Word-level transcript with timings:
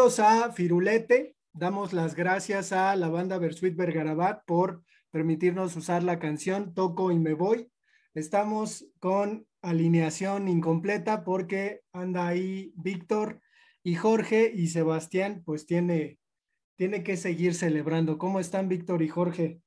A 0.00 0.50
Firulete. 0.52 1.36
Damos 1.52 1.92
las 1.92 2.14
gracias 2.14 2.72
a 2.72 2.96
la 2.96 3.10
banda 3.10 3.36
Versuit 3.36 3.76
Vergarabat 3.76 4.46
por 4.46 4.82
permitirnos 5.10 5.76
usar 5.76 6.02
la 6.02 6.18
canción 6.18 6.72
Toco 6.72 7.12
y 7.12 7.18
me 7.18 7.34
voy. 7.34 7.70
Estamos 8.14 8.86
con 8.98 9.46
alineación 9.60 10.48
incompleta 10.48 11.22
porque 11.22 11.82
anda 11.92 12.26
ahí 12.26 12.72
Víctor 12.76 13.42
y 13.82 13.94
Jorge 13.94 14.50
y 14.54 14.68
Sebastián, 14.68 15.42
pues 15.44 15.66
tiene, 15.66 16.18
tiene 16.76 17.02
que 17.02 17.18
seguir 17.18 17.52
celebrando. 17.52 18.16
¿Cómo 18.16 18.40
están 18.40 18.70
Víctor 18.70 19.02
y 19.02 19.08
Jorge? 19.08 19.60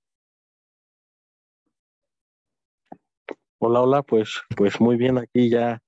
Hola, 3.60 3.82
hola, 3.82 4.02
pues, 4.02 4.42
pues 4.58 4.82
muy 4.82 4.98
bien 4.98 5.20
aquí 5.20 5.52
ya 5.52 5.84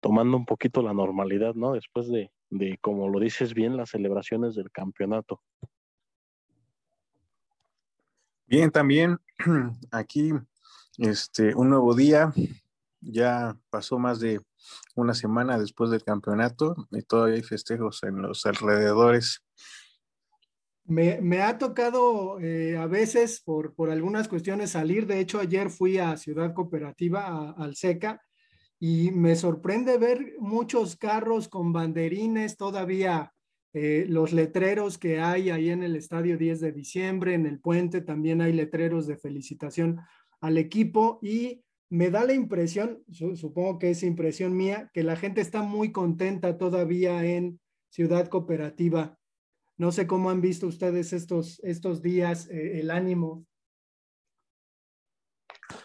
tomando 0.00 0.36
un 0.36 0.44
poquito 0.44 0.82
la 0.82 0.92
normalidad, 0.92 1.54
¿no? 1.54 1.74
Después 1.74 2.08
de, 2.08 2.32
de, 2.50 2.78
como 2.80 3.08
lo 3.08 3.20
dices 3.20 3.54
bien, 3.54 3.76
las 3.76 3.90
celebraciones 3.90 4.54
del 4.54 4.70
campeonato. 4.70 5.40
Bien, 8.46 8.70
también 8.70 9.18
aquí 9.90 10.32
este 10.98 11.54
un 11.54 11.70
nuevo 11.70 11.94
día. 11.94 12.32
Ya 13.00 13.56
pasó 13.70 13.98
más 13.98 14.18
de 14.18 14.40
una 14.96 15.14
semana 15.14 15.58
después 15.58 15.90
del 15.90 16.02
campeonato 16.02 16.74
y 16.90 17.02
todavía 17.02 17.36
hay 17.36 17.42
festejos 17.42 18.02
en 18.02 18.22
los 18.22 18.46
alrededores. 18.46 19.44
Me, 20.84 21.20
me 21.20 21.42
ha 21.42 21.58
tocado 21.58 22.40
eh, 22.40 22.76
a 22.76 22.86
veces 22.86 23.40
por, 23.44 23.74
por 23.74 23.90
algunas 23.90 24.28
cuestiones 24.28 24.70
salir. 24.70 25.06
De 25.06 25.20
hecho, 25.20 25.40
ayer 25.40 25.70
fui 25.70 25.98
a 25.98 26.16
Ciudad 26.16 26.54
Cooperativa, 26.54 27.26
a, 27.26 27.50
al 27.52 27.76
SECA, 27.76 28.20
y 28.78 29.10
me 29.10 29.36
sorprende 29.36 29.98
ver 29.98 30.34
muchos 30.38 30.96
carros 30.96 31.48
con 31.48 31.72
banderines, 31.72 32.56
todavía 32.56 33.32
eh, 33.72 34.06
los 34.08 34.32
letreros 34.32 34.98
que 34.98 35.20
hay 35.20 35.50
ahí 35.50 35.70
en 35.70 35.82
el 35.82 35.96
estadio 35.96 36.36
10 36.36 36.60
de 36.60 36.72
diciembre, 36.72 37.34
en 37.34 37.46
el 37.46 37.60
puente 37.60 38.00
también 38.00 38.40
hay 38.40 38.52
letreros 38.52 39.06
de 39.06 39.16
felicitación 39.16 40.00
al 40.40 40.58
equipo 40.58 41.18
y 41.22 41.62
me 41.88 42.10
da 42.10 42.24
la 42.24 42.34
impresión, 42.34 43.02
supongo 43.34 43.78
que 43.78 43.90
es 43.90 44.02
impresión 44.02 44.56
mía, 44.56 44.90
que 44.92 45.02
la 45.02 45.16
gente 45.16 45.40
está 45.40 45.62
muy 45.62 45.92
contenta 45.92 46.58
todavía 46.58 47.24
en 47.24 47.60
Ciudad 47.90 48.28
Cooperativa. 48.28 49.18
No 49.78 49.92
sé 49.92 50.06
cómo 50.06 50.30
han 50.30 50.40
visto 50.40 50.66
ustedes 50.66 51.12
estos, 51.12 51.60
estos 51.62 52.02
días, 52.02 52.48
eh, 52.50 52.80
el 52.80 52.90
ánimo. 52.90 53.46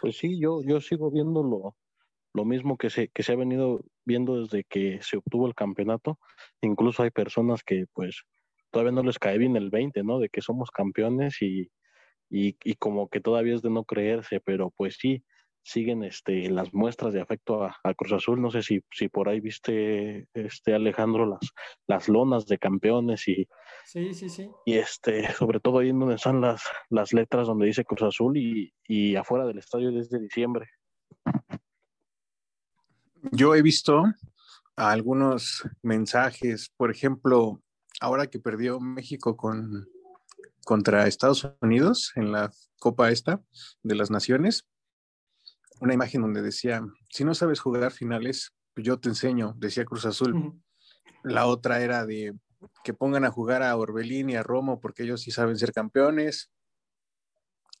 Pues 0.00 0.16
sí, 0.16 0.40
yo, 0.40 0.62
yo 0.62 0.80
sigo 0.80 1.10
viéndolo 1.10 1.76
lo 2.34 2.44
mismo 2.44 2.76
que 2.76 2.90
se, 2.90 3.08
que 3.08 3.22
se 3.22 3.32
ha 3.32 3.36
venido 3.36 3.84
viendo 4.04 4.40
desde 4.40 4.64
que 4.64 5.00
se 5.02 5.18
obtuvo 5.18 5.46
el 5.46 5.54
campeonato. 5.54 6.18
Incluso 6.60 7.02
hay 7.02 7.10
personas 7.10 7.62
que 7.62 7.86
pues 7.92 8.22
todavía 8.70 8.92
no 8.92 9.02
les 9.02 9.18
cae 9.18 9.38
bien 9.38 9.56
el 9.56 9.70
20, 9.70 10.02
¿no? 10.02 10.18
De 10.18 10.28
que 10.28 10.40
somos 10.40 10.70
campeones 10.70 11.40
y, 11.42 11.70
y, 12.30 12.56
y 12.64 12.74
como 12.76 13.08
que 13.08 13.20
todavía 13.20 13.54
es 13.54 13.62
de 13.62 13.70
no 13.70 13.84
creerse, 13.84 14.40
pero 14.40 14.70
pues 14.76 14.96
sí, 14.98 15.24
siguen 15.64 16.02
este, 16.02 16.50
las 16.50 16.72
muestras 16.74 17.12
de 17.12 17.20
afecto 17.20 17.64
a, 17.64 17.76
a, 17.84 17.94
Cruz 17.94 18.12
Azul. 18.12 18.40
No 18.40 18.50
sé 18.50 18.62
si, 18.62 18.80
si 18.90 19.08
por 19.08 19.28
ahí 19.28 19.40
viste, 19.40 20.26
este, 20.34 20.74
Alejandro, 20.74 21.26
las, 21.26 21.52
las 21.86 22.08
lonas 22.08 22.46
de 22.46 22.58
campeones 22.58 23.28
y, 23.28 23.46
sí, 23.84 24.12
sí, 24.14 24.28
sí. 24.28 24.50
y 24.66 24.74
este, 24.74 25.30
sobre 25.34 25.60
todo 25.60 25.78
ahí 25.78 25.92
donde 25.92 26.16
están 26.16 26.40
las, 26.40 26.62
las 26.90 27.12
letras 27.12 27.46
donde 27.46 27.66
dice 27.66 27.84
Cruz 27.84 28.02
Azul 28.02 28.36
y, 28.36 28.72
y 28.86 29.16
afuera 29.16 29.46
del 29.46 29.58
estadio 29.58 29.92
desde 29.92 30.18
diciembre. 30.18 30.68
Yo 33.34 33.54
he 33.54 33.62
visto 33.62 34.04
algunos 34.76 35.66
mensajes, 35.80 36.70
por 36.76 36.90
ejemplo, 36.90 37.62
ahora 37.98 38.26
que 38.26 38.38
perdió 38.38 38.78
México 38.78 39.38
con, 39.38 39.88
contra 40.66 41.06
Estados 41.06 41.50
Unidos 41.62 42.12
en 42.16 42.30
la 42.30 42.52
Copa 42.78 43.10
esta 43.10 43.42
de 43.82 43.94
las 43.94 44.10
Naciones, 44.10 44.68
una 45.80 45.94
imagen 45.94 46.20
donde 46.20 46.42
decía, 46.42 46.84
si 47.08 47.24
no 47.24 47.34
sabes 47.34 47.58
jugar 47.58 47.90
finales, 47.92 48.52
pues 48.74 48.86
yo 48.86 49.00
te 49.00 49.08
enseño, 49.08 49.54
decía 49.56 49.86
Cruz 49.86 50.04
Azul. 50.04 50.34
Uh 50.34 50.38
-huh. 50.38 50.62
La 51.22 51.46
otra 51.46 51.80
era 51.80 52.04
de 52.04 52.34
que 52.84 52.92
pongan 52.92 53.24
a 53.24 53.30
jugar 53.30 53.62
a 53.62 53.74
Orbelín 53.76 54.28
y 54.28 54.36
a 54.36 54.42
Romo 54.42 54.78
porque 54.78 55.04
ellos 55.04 55.22
sí 55.22 55.30
saben 55.30 55.56
ser 55.56 55.72
campeones. 55.72 56.50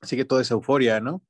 Así 0.00 0.16
que 0.16 0.24
toda 0.24 0.40
esa 0.40 0.54
euforia, 0.54 0.98
¿no? 0.98 1.22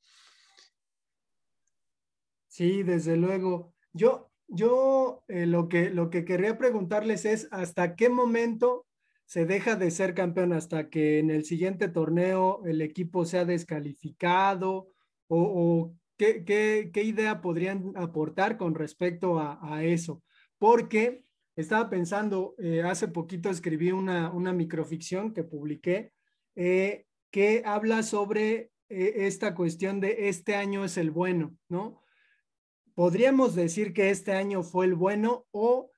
Sí, 2.47 2.85
desde 2.85 3.17
luego. 3.17 3.72
Yo, 3.93 4.31
yo 4.49 5.25
eh, 5.29 5.47
lo, 5.47 5.69
que, 5.69 5.91
lo 5.91 6.11
que 6.11 6.25
querría 6.25 6.57
preguntarles 6.57 7.25
es 7.25 7.49
hasta 7.51 7.95
qué 7.95 8.09
momento 8.09 8.87
se 9.27 9.47
deja 9.47 9.77
de 9.77 9.91
ser 9.91 10.15
campeón, 10.15 10.53
hasta 10.53 10.91
que 10.91 11.19
en 11.19 11.31
el 11.31 11.45
siguiente 11.45 11.89
torneo 11.89 12.63
el 12.67 12.83
equipo 12.83 13.25
sea 13.25 13.45
descalificado 13.45 14.89
o, 15.29 15.95
¿qué, 16.19 16.45
qué, 16.45 17.03
idea 17.03 17.41
podrían 17.41 17.93
aportar 17.97 18.59
con 18.59 18.75
respecto 18.75 19.39
a, 19.39 19.83
eso. 19.83 20.23
Porque 20.59 21.25
estaba 21.57 21.89
pensando, 21.89 22.55
eh, 22.59 22.83
hace 22.83 23.09
poquito 23.09 23.49
escribí 23.49 23.91
una, 23.91 24.31
una 24.31 24.53
microficción 24.53 25.33
que 25.33 25.45
publiqué 25.45 26.13
eh, 26.55 27.07
que 27.31 27.63
habla 27.65 28.03
sobre 28.03 28.71
esta 28.91 29.55
cuestión 29.55 30.01
de 30.01 30.29
este 30.29 30.55
año 30.55 30.85
es 30.85 30.99
el 30.99 31.11
bueno, 31.11 31.57
¿no? 31.71 32.02
Podríamos 32.95 33.55
decir 33.55 33.93
que 33.93 34.11
este 34.11 34.33
año 34.33 34.63
fue 34.63 34.87
el 34.87 34.95
bueno 34.95 35.47
o 35.51 35.91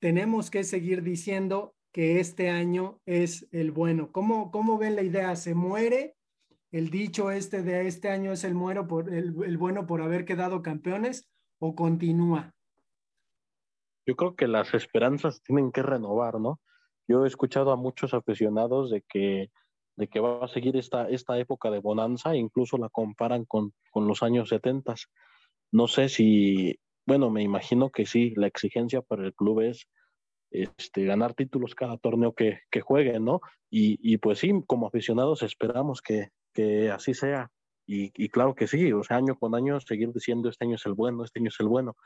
tenemos 0.00 0.50
que 0.50 0.64
seguir 0.64 1.02
diciendo 1.02 1.74
que 1.92 2.20
este 2.20 2.50
año 2.50 3.00
es 3.06 3.48
el 3.52 3.70
bueno. 3.70 4.10
¿Cómo, 4.12 4.50
cómo 4.50 4.78
ven 4.78 4.96
la 4.96 5.02
idea? 5.02 5.36
¿Se 5.36 5.54
muere 5.54 6.16
el 6.70 6.90
dicho 6.90 7.30
este 7.30 7.62
de 7.62 7.86
este 7.86 8.08
año 8.08 8.32
es 8.32 8.44
el, 8.44 8.54
muero 8.54 8.88
por, 8.88 9.12
el, 9.12 9.34
el 9.44 9.58
bueno 9.58 9.86
por 9.86 10.00
haber 10.00 10.24
quedado 10.24 10.62
campeones 10.62 11.30
o 11.58 11.74
continúa? 11.74 12.50
Yo 14.06 14.16
creo 14.16 14.34
que 14.34 14.48
las 14.48 14.74
esperanzas 14.74 15.42
tienen 15.42 15.70
que 15.70 15.82
renovar, 15.82 16.40
¿no? 16.40 16.60
Yo 17.06 17.24
he 17.24 17.28
escuchado 17.28 17.70
a 17.70 17.76
muchos 17.76 18.14
aficionados 18.14 18.90
de 18.90 19.02
que, 19.02 19.50
de 19.96 20.08
que 20.08 20.18
va 20.18 20.44
a 20.44 20.48
seguir 20.48 20.76
esta, 20.76 21.08
esta 21.08 21.38
época 21.38 21.70
de 21.70 21.78
bonanza, 21.78 22.34
incluso 22.34 22.78
la 22.78 22.88
comparan 22.88 23.44
con, 23.44 23.74
con 23.90 24.08
los 24.08 24.22
años 24.22 24.48
70 24.48 24.94
no 25.72 25.88
sé 25.88 26.08
si, 26.08 26.78
bueno, 27.06 27.30
me 27.30 27.42
imagino 27.42 27.90
que 27.90 28.06
sí, 28.06 28.34
la 28.36 28.46
exigencia 28.46 29.02
para 29.02 29.24
el 29.24 29.34
club 29.34 29.60
es 29.60 29.88
este, 30.50 31.04
ganar 31.04 31.34
títulos 31.34 31.74
cada 31.74 31.96
torneo 31.96 32.34
que, 32.34 32.60
que 32.70 32.82
juegue, 32.82 33.18
¿no? 33.18 33.40
Y, 33.70 33.98
y, 34.02 34.18
pues 34.18 34.38
sí, 34.38 34.52
como 34.66 34.86
aficionados 34.86 35.42
esperamos 35.42 36.02
que, 36.02 36.28
que 36.52 36.90
así 36.90 37.14
sea. 37.14 37.50
Y, 37.86 38.12
y, 38.14 38.28
claro 38.28 38.54
que 38.54 38.66
sí, 38.66 38.92
o 38.92 39.02
sea, 39.02 39.16
año 39.16 39.36
con 39.36 39.54
año 39.54 39.80
seguir 39.80 40.12
diciendo 40.12 40.48
este 40.48 40.66
año 40.66 40.76
es 40.76 40.86
el 40.86 40.92
bueno, 40.92 41.24
este 41.24 41.40
año 41.40 41.48
es 41.48 41.58
el 41.58 41.66
bueno, 41.68 41.96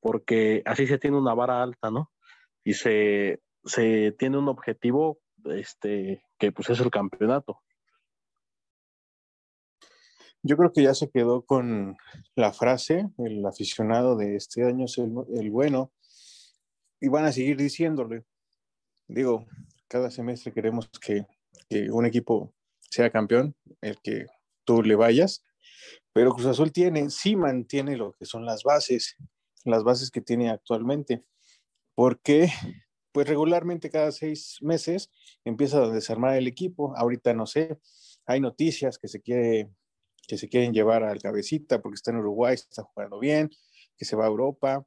porque 0.00 0.62
así 0.64 0.86
se 0.86 0.98
tiene 0.98 1.18
una 1.18 1.34
vara 1.34 1.62
alta, 1.62 1.90
¿no? 1.90 2.10
Y 2.64 2.74
se, 2.74 3.40
se 3.64 4.12
tiene 4.12 4.38
un 4.38 4.48
objetivo 4.48 5.18
este, 5.44 6.24
que 6.38 6.50
pues 6.50 6.70
es 6.70 6.80
el 6.80 6.90
campeonato. 6.90 7.60
Yo 10.42 10.56
creo 10.56 10.72
que 10.72 10.82
ya 10.82 10.94
se 10.94 11.08
quedó 11.08 11.42
con 11.42 11.96
la 12.34 12.52
frase, 12.52 13.08
el 13.18 13.46
aficionado 13.46 14.16
de 14.16 14.34
este 14.34 14.64
año 14.64 14.86
es 14.86 14.98
el, 14.98 15.12
el, 15.36 15.50
bueno, 15.50 15.92
y 17.00 17.08
van 17.08 17.24
a 17.24 17.32
seguir 17.32 17.56
diciéndole. 17.56 18.24
Digo, 19.06 19.46
cada 19.86 20.10
semestre 20.10 20.52
queremos 20.52 20.88
que, 21.00 21.26
que, 21.68 21.90
un 21.90 22.06
equipo 22.06 22.52
sea 22.90 23.10
campeón, 23.10 23.54
el 23.80 24.00
que 24.00 24.26
tú 24.64 24.82
le 24.82 24.96
vayas, 24.96 25.44
pero 26.12 26.32
Cruz 26.32 26.46
Azul 26.46 26.72
tiene, 26.72 27.08
sí 27.10 27.36
mantiene 27.36 27.96
lo 27.96 28.12
que 28.12 28.24
son 28.24 28.44
las 28.44 28.64
bases, 28.64 29.16
las 29.64 29.84
bases 29.84 30.10
que 30.10 30.20
tiene 30.20 30.50
actualmente, 30.50 31.24
porque 31.94 32.50
pues 33.12 33.28
regularmente 33.28 33.90
cada 33.90 34.10
seis 34.10 34.58
meses 34.60 35.10
empieza 35.44 35.84
a 35.84 35.88
desarmar 35.88 36.36
el 36.36 36.48
equipo, 36.48 36.96
ahorita 36.96 37.32
no 37.34 37.46
sé, 37.46 37.78
hay 38.26 38.40
noticias 38.40 38.98
que 38.98 39.08
se 39.08 39.20
quiere 39.20 39.70
que 40.32 40.38
se 40.38 40.48
quieren 40.48 40.72
llevar 40.72 41.02
al 41.04 41.20
cabecita 41.20 41.82
porque 41.82 41.96
está 41.96 42.10
en 42.10 42.16
Uruguay, 42.16 42.54
está 42.54 42.84
jugando 42.84 43.18
bien, 43.18 43.50
que 43.98 44.06
se 44.06 44.16
va 44.16 44.24
a 44.24 44.28
Europa, 44.28 44.82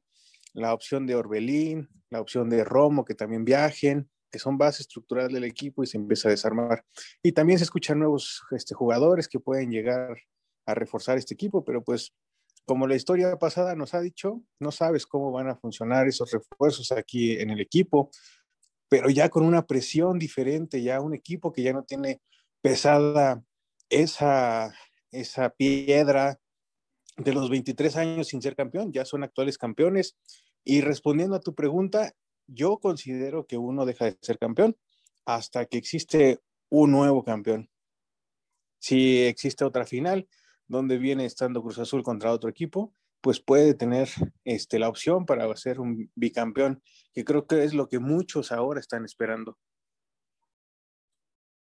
la 0.54 0.74
opción 0.74 1.06
de 1.06 1.14
Orbelín, 1.14 1.88
la 2.10 2.20
opción 2.20 2.50
de 2.50 2.64
Romo, 2.64 3.04
que 3.04 3.14
también 3.14 3.44
viajen, 3.44 4.10
que 4.28 4.40
son 4.40 4.58
bases 4.58 4.80
estructurales 4.80 5.32
del 5.32 5.44
equipo 5.44 5.84
y 5.84 5.86
se 5.86 5.98
empieza 5.98 6.26
a 6.26 6.32
desarmar. 6.32 6.84
Y 7.22 7.30
también 7.30 7.60
se 7.60 7.64
escuchan 7.64 8.00
nuevos 8.00 8.42
este, 8.50 8.74
jugadores 8.74 9.28
que 9.28 9.38
pueden 9.38 9.70
llegar 9.70 10.18
a 10.66 10.74
reforzar 10.74 11.16
este 11.16 11.34
equipo, 11.34 11.62
pero 11.62 11.80
pues 11.84 12.12
como 12.64 12.88
la 12.88 12.96
historia 12.96 13.36
pasada 13.36 13.76
nos 13.76 13.94
ha 13.94 14.00
dicho, 14.00 14.42
no 14.58 14.72
sabes 14.72 15.06
cómo 15.06 15.30
van 15.30 15.48
a 15.48 15.54
funcionar 15.54 16.08
esos 16.08 16.32
refuerzos 16.32 16.90
aquí 16.90 17.38
en 17.38 17.50
el 17.50 17.60
equipo, 17.60 18.10
pero 18.88 19.10
ya 19.10 19.28
con 19.28 19.44
una 19.44 19.64
presión 19.64 20.18
diferente, 20.18 20.82
ya 20.82 21.00
un 21.00 21.14
equipo 21.14 21.52
que 21.52 21.62
ya 21.62 21.72
no 21.72 21.84
tiene 21.84 22.20
pesada 22.60 23.44
esa 23.88 24.74
esa 25.10 25.50
piedra 25.50 26.40
de 27.16 27.32
los 27.32 27.50
23 27.50 27.96
años 27.96 28.28
sin 28.28 28.42
ser 28.42 28.56
campeón, 28.56 28.92
ya 28.92 29.04
son 29.04 29.24
actuales 29.24 29.58
campeones, 29.58 30.16
Y 30.64 30.80
respondiendo 30.80 31.36
a 31.36 31.40
tu 31.40 31.54
pregunta, 31.54 32.12
yo 32.48 32.78
considero 32.78 33.46
que 33.46 33.56
uno 33.56 33.86
deja 33.86 34.06
de 34.06 34.18
ser 34.20 34.38
campeón 34.38 34.76
hasta 35.24 35.66
que 35.66 35.78
existe 35.78 36.40
un 36.68 36.90
nuevo 36.90 37.24
campeón. 37.24 37.70
Si 38.78 39.22
existe 39.22 39.64
otra 39.64 39.84
final 39.86 40.28
donde 40.66 40.98
viene 40.98 41.24
estando 41.24 41.62
Cruz 41.62 41.78
Azul 41.78 42.02
contra 42.02 42.32
otro 42.32 42.50
equipo, 42.50 42.92
pues 43.20 43.40
puede 43.40 43.74
tener 43.74 44.08
este, 44.44 44.78
la 44.78 44.88
opción 44.88 45.26
para 45.26 45.54
ser 45.56 45.80
un 45.80 46.10
bicampeón, 46.14 46.82
que 47.12 47.24
creo 47.24 47.46
que 47.46 47.64
es 47.64 47.74
lo 47.74 47.88
que 47.88 47.98
muchos 47.98 48.52
ahora 48.52 48.80
están 48.80 49.04
esperando. 49.04 49.58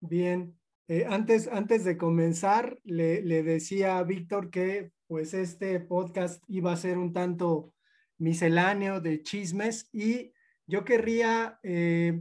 Bien, 0.00 0.59
eh, 0.90 1.06
antes, 1.08 1.46
antes 1.46 1.84
de 1.84 1.96
comenzar, 1.96 2.81
le, 2.82 3.22
le 3.22 3.44
decía 3.44 3.98
a 3.98 4.02
Víctor 4.02 4.50
que 4.50 4.90
pues 5.06 5.34
este 5.34 5.78
podcast 5.78 6.42
iba 6.48 6.72
a 6.72 6.76
ser 6.76 6.98
un 6.98 7.12
tanto 7.12 7.72
misceláneo 8.19 9.00
de 9.00 9.22
chismes 9.22 9.88
y 9.92 10.32
yo 10.66 10.84
querría 10.84 11.60
eh, 11.62 12.20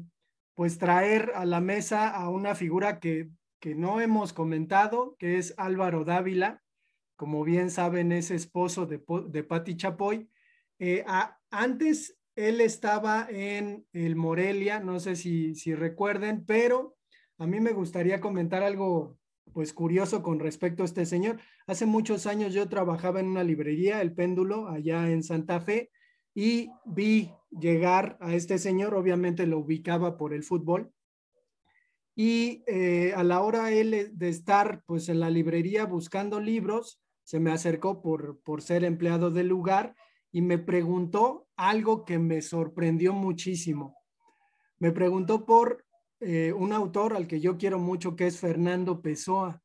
pues 0.53 0.77
traer 0.77 1.31
a 1.33 1.45
la 1.45 1.61
mesa 1.61 2.09
a 2.09 2.29
una 2.29 2.53
figura 2.53 2.99
que, 2.99 3.31
que 3.59 3.73
no 3.73 4.01
hemos 4.01 4.33
comentado, 4.33 5.15
que 5.17 5.39
es 5.39 5.55
Álvaro 5.57 6.05
Dávila. 6.05 6.61
Como 7.15 7.43
bien 7.43 7.71
saben, 7.71 8.11
es 8.11 8.29
esposo 8.29 8.85
de, 8.85 9.01
de 9.29 9.43
Patti 9.43 9.77
Chapoy. 9.77 10.29
Eh, 10.77 11.03
antes 11.49 12.19
él 12.35 12.61
estaba 12.61 13.25
en 13.31 13.87
el 13.93 14.15
Morelia, 14.15 14.79
no 14.79 14.99
sé 14.99 15.15
si, 15.15 15.55
si 15.55 15.73
recuerden, 15.73 16.45
pero 16.45 16.98
a 17.39 17.47
mí 17.47 17.59
me 17.61 17.71
gustaría 17.71 18.19
comentar 18.19 18.63
algo 18.63 19.17
pues 19.53 19.73
curioso 19.73 20.21
con 20.21 20.39
respecto 20.39 20.83
a 20.83 20.85
este 20.85 21.05
señor. 21.05 21.39
Hace 21.65 21.85
muchos 21.85 22.27
años 22.27 22.53
yo 22.53 22.67
trabajaba 22.69 23.19
en 23.21 23.27
una 23.27 23.43
librería, 23.43 24.01
El 24.01 24.13
Péndulo, 24.13 24.67
allá 24.67 25.09
en 25.09 25.23
Santa 25.23 25.59
Fe, 25.61 25.89
y 26.35 26.69
vi 26.85 27.31
llegar 27.49 28.17
a 28.21 28.35
este 28.35 28.59
señor, 28.59 28.93
obviamente 28.93 29.47
lo 29.47 29.59
ubicaba 29.59 30.17
por 30.17 30.33
el 30.33 30.43
fútbol, 30.43 30.91
y 32.15 32.63
eh, 32.67 33.13
a 33.15 33.23
la 33.23 33.41
hora 33.41 33.65
de 33.65 34.29
estar 34.29 34.83
pues 34.85 35.07
en 35.07 35.21
la 35.21 35.29
librería 35.29 35.85
buscando 35.85 36.41
libros, 36.41 37.01
se 37.23 37.39
me 37.39 37.51
acercó 37.51 38.01
por, 38.01 38.41
por 38.41 38.61
ser 38.61 38.83
empleado 38.83 39.31
del 39.31 39.47
lugar 39.47 39.95
y 40.31 40.41
me 40.41 40.57
preguntó 40.57 41.47
algo 41.55 42.03
que 42.03 42.19
me 42.19 42.41
sorprendió 42.41 43.13
muchísimo. 43.13 43.95
Me 44.79 44.91
preguntó 44.91 45.45
por 45.45 45.85
eh, 46.21 46.53
un 46.53 46.73
autor 46.73 47.13
al 47.13 47.27
que 47.27 47.39
yo 47.39 47.57
quiero 47.57 47.79
mucho, 47.79 48.15
que 48.15 48.27
es 48.27 48.39
Fernando 48.39 49.01
Pessoa. 49.01 49.61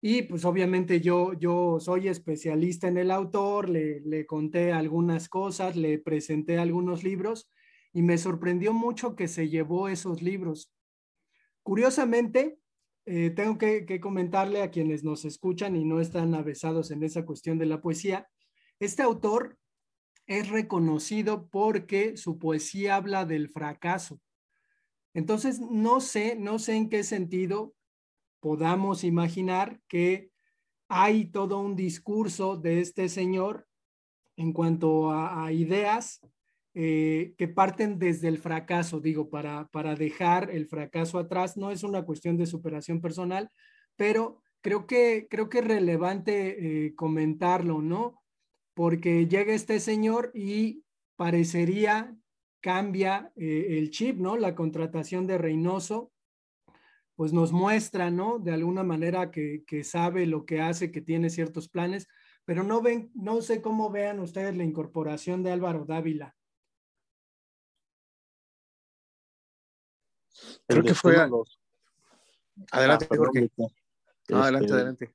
Y 0.00 0.22
pues 0.22 0.44
obviamente 0.44 1.00
yo, 1.00 1.32
yo 1.32 1.78
soy 1.80 2.08
especialista 2.08 2.88
en 2.88 2.98
el 2.98 3.10
autor, 3.10 3.68
le, 3.68 4.00
le 4.00 4.26
conté 4.26 4.72
algunas 4.72 5.28
cosas, 5.28 5.76
le 5.76 5.98
presenté 5.98 6.58
algunos 6.58 7.02
libros 7.02 7.50
y 7.92 8.02
me 8.02 8.18
sorprendió 8.18 8.72
mucho 8.72 9.16
que 9.16 9.26
se 9.26 9.48
llevó 9.48 9.88
esos 9.88 10.22
libros. 10.22 10.72
Curiosamente, 11.62 12.58
eh, 13.06 13.30
tengo 13.30 13.56
que, 13.56 13.86
que, 13.86 14.00
comentarle 14.00 14.62
a 14.62 14.70
quienes 14.70 15.02
nos 15.02 15.24
escuchan 15.24 15.76
y 15.76 15.84
no 15.84 16.00
están 16.00 16.34
avesados 16.34 16.90
en 16.90 17.04
esa 17.04 17.24
cuestión 17.24 17.56
de 17.58 17.66
la 17.66 17.80
poesía, 17.80 18.28
este 18.80 19.02
autor 19.02 19.56
es 20.26 20.48
reconocido 20.48 21.48
porque 21.48 22.16
su 22.16 22.38
poesía 22.38 22.96
habla 22.96 23.24
del 23.24 23.48
fracaso. 23.48 24.20
Entonces, 25.16 25.62
no 25.62 26.00
sé, 26.02 26.36
no 26.36 26.58
sé 26.58 26.74
en 26.74 26.90
qué 26.90 27.02
sentido 27.02 27.74
podamos 28.38 29.02
imaginar 29.02 29.80
que 29.88 30.30
hay 30.88 31.24
todo 31.30 31.58
un 31.58 31.74
discurso 31.74 32.58
de 32.58 32.82
este 32.82 33.08
señor 33.08 33.66
en 34.36 34.52
cuanto 34.52 35.10
a, 35.10 35.50
ideas 35.52 36.20
eh, 36.74 37.32
que 37.38 37.48
parten 37.48 37.98
desde 37.98 38.28
el 38.28 38.36
fracaso, 38.36 39.00
digo, 39.00 39.30
para, 39.30 39.68
para 39.68 39.94
dejar 39.94 40.50
el 40.50 40.66
fracaso 40.66 41.18
atrás. 41.18 41.56
No 41.56 41.70
es 41.70 41.82
una 41.82 42.04
cuestión 42.04 42.36
de 42.36 42.44
superación 42.44 43.00
personal, 43.00 43.50
pero 43.96 44.42
creo 44.60 44.86
que, 44.86 45.28
creo 45.30 45.48
que 45.48 45.60
es 45.60 45.64
relevante 45.64 46.84
eh, 46.88 46.94
comentarlo, 46.94 47.80
¿no? 47.80 48.22
Porque 48.74 49.26
llega 49.26 49.54
este 49.54 49.80
señor 49.80 50.30
y 50.34 50.84
parecería 51.16 52.14
cambia 52.66 53.30
eh, 53.36 53.78
el 53.78 53.92
chip, 53.92 54.18
¿no? 54.18 54.36
La 54.36 54.56
contratación 54.56 55.28
de 55.28 55.38
Reynoso, 55.38 56.10
pues 57.14 57.32
nos 57.32 57.52
muestra, 57.52 58.10
¿no? 58.10 58.40
De 58.40 58.50
alguna 58.50 58.82
manera 58.82 59.30
que, 59.30 59.62
que, 59.64 59.84
sabe 59.84 60.26
lo 60.26 60.44
que 60.44 60.60
hace, 60.60 60.90
que 60.90 61.00
tiene 61.00 61.30
ciertos 61.30 61.68
planes, 61.68 62.08
pero 62.44 62.64
no 62.64 62.82
ven, 62.82 63.12
no 63.14 63.40
sé 63.40 63.62
cómo 63.62 63.88
vean 63.90 64.18
ustedes 64.18 64.56
la 64.56 64.64
incorporación 64.64 65.44
de 65.44 65.52
Álvaro 65.52 65.84
Dávila. 65.84 66.34
Creo 70.66 70.82
que 70.82 70.94
fue... 70.94 71.14
Adelante, 72.72 73.06
ah, 73.08 73.16
Jorge. 73.16 73.48
adelante, 74.32 74.64
este, 74.64 74.74
adelante. 74.74 75.14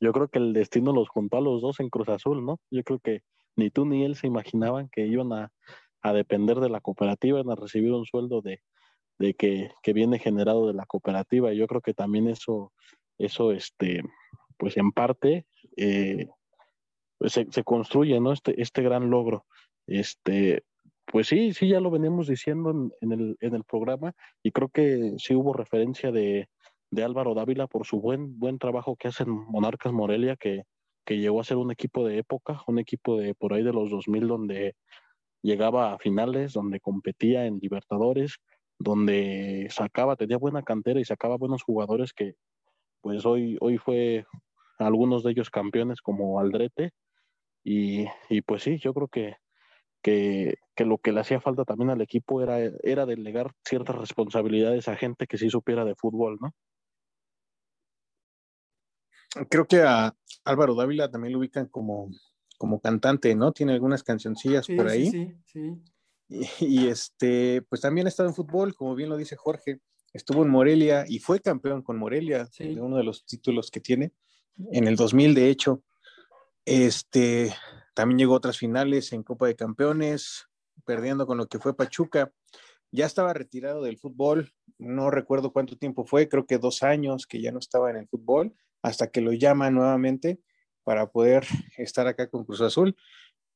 Yo 0.00 0.12
creo 0.12 0.28
que 0.28 0.38
el 0.38 0.52
destino 0.52 0.92
los 0.92 1.08
juntó 1.08 1.38
a 1.38 1.40
los 1.40 1.62
dos 1.62 1.80
en 1.80 1.88
Cruz 1.88 2.10
Azul, 2.10 2.44
¿no? 2.44 2.60
Yo 2.70 2.84
creo 2.84 2.98
que 2.98 3.22
ni 3.56 3.70
tú 3.70 3.86
ni 3.86 4.04
él 4.04 4.16
se 4.16 4.26
imaginaban 4.26 4.90
que 4.90 5.06
iban 5.06 5.32
a, 5.32 5.50
a 6.02 6.12
depender 6.12 6.58
de 6.60 6.70
la 6.70 6.80
cooperativa, 6.80 7.40
a 7.40 7.56
recibir 7.56 7.92
un 7.92 8.04
sueldo 8.04 8.40
de, 8.40 8.60
de 9.18 9.34
que, 9.34 9.70
que, 9.82 9.92
viene 9.92 10.18
generado 10.18 10.66
de 10.66 10.74
la 10.74 10.86
cooperativa. 10.86 11.52
Yo 11.52 11.66
creo 11.66 11.80
que 11.80 11.94
también 11.94 12.28
eso, 12.28 12.72
eso 13.18 13.52
este, 13.52 14.02
pues 14.56 14.76
en 14.76 14.92
parte 14.92 15.46
eh, 15.76 16.28
pues 17.18 17.32
se, 17.32 17.46
se, 17.50 17.64
construye, 17.64 18.18
¿no? 18.20 18.32
Este, 18.32 18.60
este 18.60 18.82
gran 18.82 19.10
logro. 19.10 19.44
Este, 19.86 20.64
pues 21.04 21.26
sí, 21.26 21.52
sí, 21.52 21.68
ya 21.68 21.80
lo 21.80 21.90
venimos 21.90 22.28
diciendo 22.28 22.70
en, 22.70 22.92
en, 23.00 23.12
el, 23.12 23.36
en 23.40 23.54
el 23.54 23.64
programa 23.64 24.14
y 24.42 24.52
creo 24.52 24.68
que 24.68 25.14
sí 25.18 25.34
hubo 25.34 25.52
referencia 25.52 26.12
de, 26.12 26.48
de 26.90 27.04
Álvaro 27.04 27.34
Dávila 27.34 27.66
por 27.66 27.86
su 27.86 28.00
buen, 28.00 28.38
buen 28.38 28.58
trabajo 28.58 28.96
que 28.96 29.08
hace 29.08 29.24
en 29.24 29.30
Monarcas 29.30 29.92
Morelia, 29.92 30.36
que, 30.36 30.64
que 31.04 31.18
llegó 31.18 31.40
a 31.40 31.44
ser 31.44 31.56
un 31.56 31.70
equipo 31.70 32.06
de 32.06 32.18
época, 32.18 32.62
un 32.66 32.78
equipo 32.78 33.18
de 33.18 33.34
por 33.34 33.52
ahí 33.52 33.62
de 33.62 33.72
los 33.72 33.90
2000 33.90 34.28
donde 34.28 34.76
llegaba 35.42 35.94
a 35.94 35.98
finales, 35.98 36.52
donde 36.52 36.80
competía 36.80 37.46
en 37.46 37.58
Libertadores, 37.58 38.38
donde 38.78 39.68
sacaba, 39.70 40.16
tenía 40.16 40.38
buena 40.38 40.62
cantera 40.62 41.00
y 41.00 41.04
sacaba 41.04 41.36
buenos 41.36 41.62
jugadores 41.62 42.12
que 42.12 42.34
pues 43.02 43.24
hoy, 43.26 43.56
hoy 43.60 43.78
fue 43.78 44.26
algunos 44.78 45.22
de 45.22 45.32
ellos 45.32 45.50
campeones 45.50 46.00
como 46.00 46.40
Aldrete 46.40 46.92
y, 47.62 48.06
y 48.28 48.42
pues 48.42 48.62
sí, 48.62 48.78
yo 48.78 48.94
creo 48.94 49.08
que, 49.08 49.36
que, 50.02 50.54
que, 50.74 50.84
lo 50.84 50.98
que 50.98 51.12
le 51.12 51.20
hacía 51.20 51.40
falta 51.40 51.64
también 51.64 51.90
al 51.90 52.00
equipo 52.00 52.42
era, 52.42 52.58
era 52.82 53.06
delegar 53.06 53.52
ciertas 53.64 53.96
responsabilidades 53.96 54.88
a 54.88 54.96
gente 54.96 55.26
que 55.26 55.38
sí 55.38 55.50
supiera 55.50 55.84
de 55.84 55.94
fútbol, 55.94 56.38
¿no? 56.40 56.54
Creo 59.48 59.66
que 59.66 59.82
a 59.82 60.12
Álvaro 60.44 60.74
Dávila 60.74 61.10
también 61.10 61.34
lo 61.34 61.38
ubican 61.38 61.66
como 61.66 62.10
como 62.60 62.78
cantante, 62.78 63.34
¿no? 63.34 63.52
Tiene 63.52 63.72
algunas 63.72 64.02
cancioncillas 64.02 64.66
por 64.66 64.86
ahí. 64.86 65.10
Sí, 65.10 65.34
sí, 65.46 65.82
Y, 66.60 66.88
este, 66.88 67.62
pues 67.62 67.80
también 67.80 68.06
ha 68.06 68.10
estado 68.10 68.28
en 68.28 68.34
fútbol, 68.34 68.74
como 68.74 68.94
bien 68.94 69.08
lo 69.08 69.16
dice 69.16 69.34
Jorge. 69.34 69.80
Estuvo 70.12 70.42
en 70.42 70.50
Morelia 70.50 71.06
y 71.08 71.20
fue 71.20 71.40
campeón 71.40 71.80
con 71.80 71.96
Morelia, 71.96 72.50
de 72.58 72.78
uno 72.82 72.98
de 72.98 73.04
los 73.04 73.24
títulos 73.24 73.70
que 73.70 73.80
tiene, 73.80 74.12
en 74.72 74.86
el 74.86 74.96
2000 74.96 75.34
de 75.34 75.48
hecho. 75.48 75.82
Este, 76.66 77.54
también 77.94 78.18
llegó 78.18 78.34
a 78.34 78.36
otras 78.36 78.58
finales 78.58 79.14
en 79.14 79.22
Copa 79.22 79.46
de 79.46 79.56
Campeones, 79.56 80.46
perdiendo 80.84 81.26
con 81.26 81.38
lo 81.38 81.46
que 81.46 81.60
fue 81.60 81.74
Pachuca. 81.74 82.30
Ya 82.92 83.06
estaba 83.06 83.32
retirado 83.32 83.80
del 83.80 83.96
fútbol, 83.96 84.52
no 84.76 85.10
recuerdo 85.10 85.50
cuánto 85.54 85.78
tiempo 85.78 86.04
fue, 86.04 86.28
creo 86.28 86.44
que 86.44 86.58
dos 86.58 86.82
años 86.82 87.26
que 87.26 87.40
ya 87.40 87.52
no 87.52 87.58
estaba 87.58 87.88
en 87.88 87.96
el 87.96 88.06
fútbol, 88.06 88.54
hasta 88.82 89.10
que 89.10 89.22
lo 89.22 89.32
llama 89.32 89.70
nuevamente 89.70 90.40
para 90.84 91.10
poder 91.10 91.46
estar 91.76 92.06
acá 92.06 92.28
con 92.28 92.44
Cruz 92.44 92.60
Azul, 92.60 92.96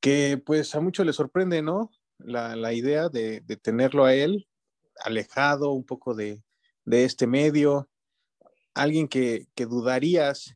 que 0.01 0.41
pues 0.45 0.75
a 0.75 0.81
muchos 0.81 1.07
les 1.07 1.17
sorprende, 1.17 1.63
¿no? 1.63 1.91
La, 2.19 2.73
idea 2.73 3.09
de, 3.09 3.41
tenerlo 3.63 4.05
a 4.05 4.15
él 4.15 4.47
alejado 5.05 5.73
un 5.73 5.85
poco 5.85 6.15
de, 6.15 6.43
este 6.87 7.27
medio, 7.27 7.89
alguien 8.75 9.09
que, 9.09 9.49
dudarías 9.57 10.55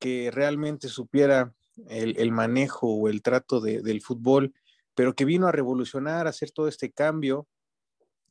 que 0.00 0.30
realmente 0.32 0.88
supiera 0.88 1.54
el, 1.88 2.32
manejo 2.32 2.88
o 2.88 3.08
el 3.08 3.22
trato 3.22 3.60
del 3.60 4.02
fútbol, 4.02 4.54
pero 4.94 5.14
que 5.14 5.24
vino 5.24 5.46
a 5.46 5.52
revolucionar, 5.52 6.26
a 6.26 6.30
hacer 6.30 6.50
todo 6.50 6.68
este 6.68 6.90
cambio, 6.90 7.46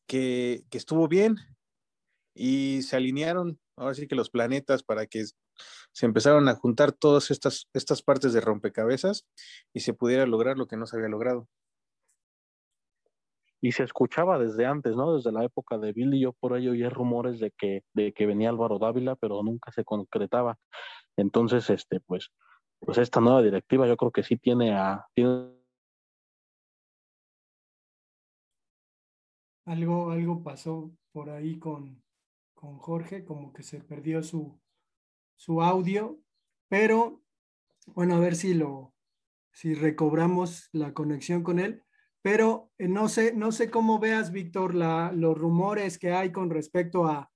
que, 0.08 0.66
que 0.70 0.78
estuvo 0.78 1.08
bien 1.08 1.38
y 2.34 2.82
se 2.82 2.96
alinearon, 2.96 3.60
ahora 3.76 3.94
sí 3.94 4.08
que 4.08 4.16
los 4.16 4.30
planetas 4.30 4.84
para 4.84 5.06
que 5.06 5.24
se 5.92 6.06
empezaron 6.06 6.48
a 6.48 6.56
juntar 6.56 6.92
todas 6.92 7.32
estas, 7.32 7.70
estas 7.74 8.02
partes 8.02 8.34
de 8.34 8.42
rompecabezas 8.42 9.28
y 9.74 9.82
se 9.82 9.94
pudiera 9.94 10.26
lograr 10.26 10.58
lo 10.58 10.68
que 10.68 10.78
no 10.78 10.86
se 10.86 10.96
había 10.96 11.10
logrado. 11.10 11.48
Y 13.64 13.74
se 13.74 13.84
escuchaba 13.84 14.40
desde 14.40 14.66
antes, 14.66 14.96
¿no? 14.96 15.16
Desde 15.16 15.32
la 15.32 15.44
época 15.44 15.78
de 15.78 15.94
Billy, 15.94 16.20
yo 16.20 16.34
por 16.34 16.54
ahí 16.54 16.68
oía 16.68 16.90
rumores 16.90 17.40
de 17.40 17.52
que, 17.52 17.84
de 17.94 18.12
que 18.12 18.26
venía 18.26 18.50
Álvaro 18.50 18.80
Dávila, 18.80 19.16
pero 19.16 19.44
nunca 19.44 19.72
se 19.72 19.84
concretaba. 19.84 20.58
Entonces, 21.16 21.70
este, 21.70 22.00
pues, 22.00 22.32
pues 22.80 22.98
esta 22.98 23.22
nueva 23.22 23.44
directiva 23.44 23.88
yo 23.88 23.98
creo 23.98 24.12
que 24.12 24.24
sí 24.24 24.38
tiene 24.38 24.74
a, 24.74 25.06
tiene 25.14 25.52
algo, 29.66 30.12
algo 30.12 30.42
pasó 30.42 30.92
por 31.12 31.30
ahí 31.30 31.60
con, 31.60 32.02
con 32.54 32.78
Jorge, 32.78 33.24
como 33.24 33.54
que 33.54 33.62
se 33.62 33.82
perdió 33.82 34.24
su, 34.24 34.60
su 35.42 35.64
audio, 35.64 36.20
pero 36.70 37.24
bueno, 37.96 38.14
a 38.14 38.20
ver 38.20 38.36
si 38.36 38.54
lo, 38.54 38.94
si 39.52 39.74
recobramos 39.74 40.70
la 40.72 40.94
conexión 40.94 41.42
con 41.42 41.58
él. 41.58 41.82
Pero 42.22 42.72
eh, 42.78 42.88
no 42.88 43.10
sé, 43.10 43.34
no 43.34 43.52
sé 43.52 43.72
cómo 43.72 43.98
veas, 43.98 44.32
Víctor, 44.32 44.76
los 44.76 45.36
rumores 45.36 45.98
que 45.98 46.12
hay 46.12 46.32
con 46.32 46.52
respecto 46.52 47.08
a, 47.08 47.32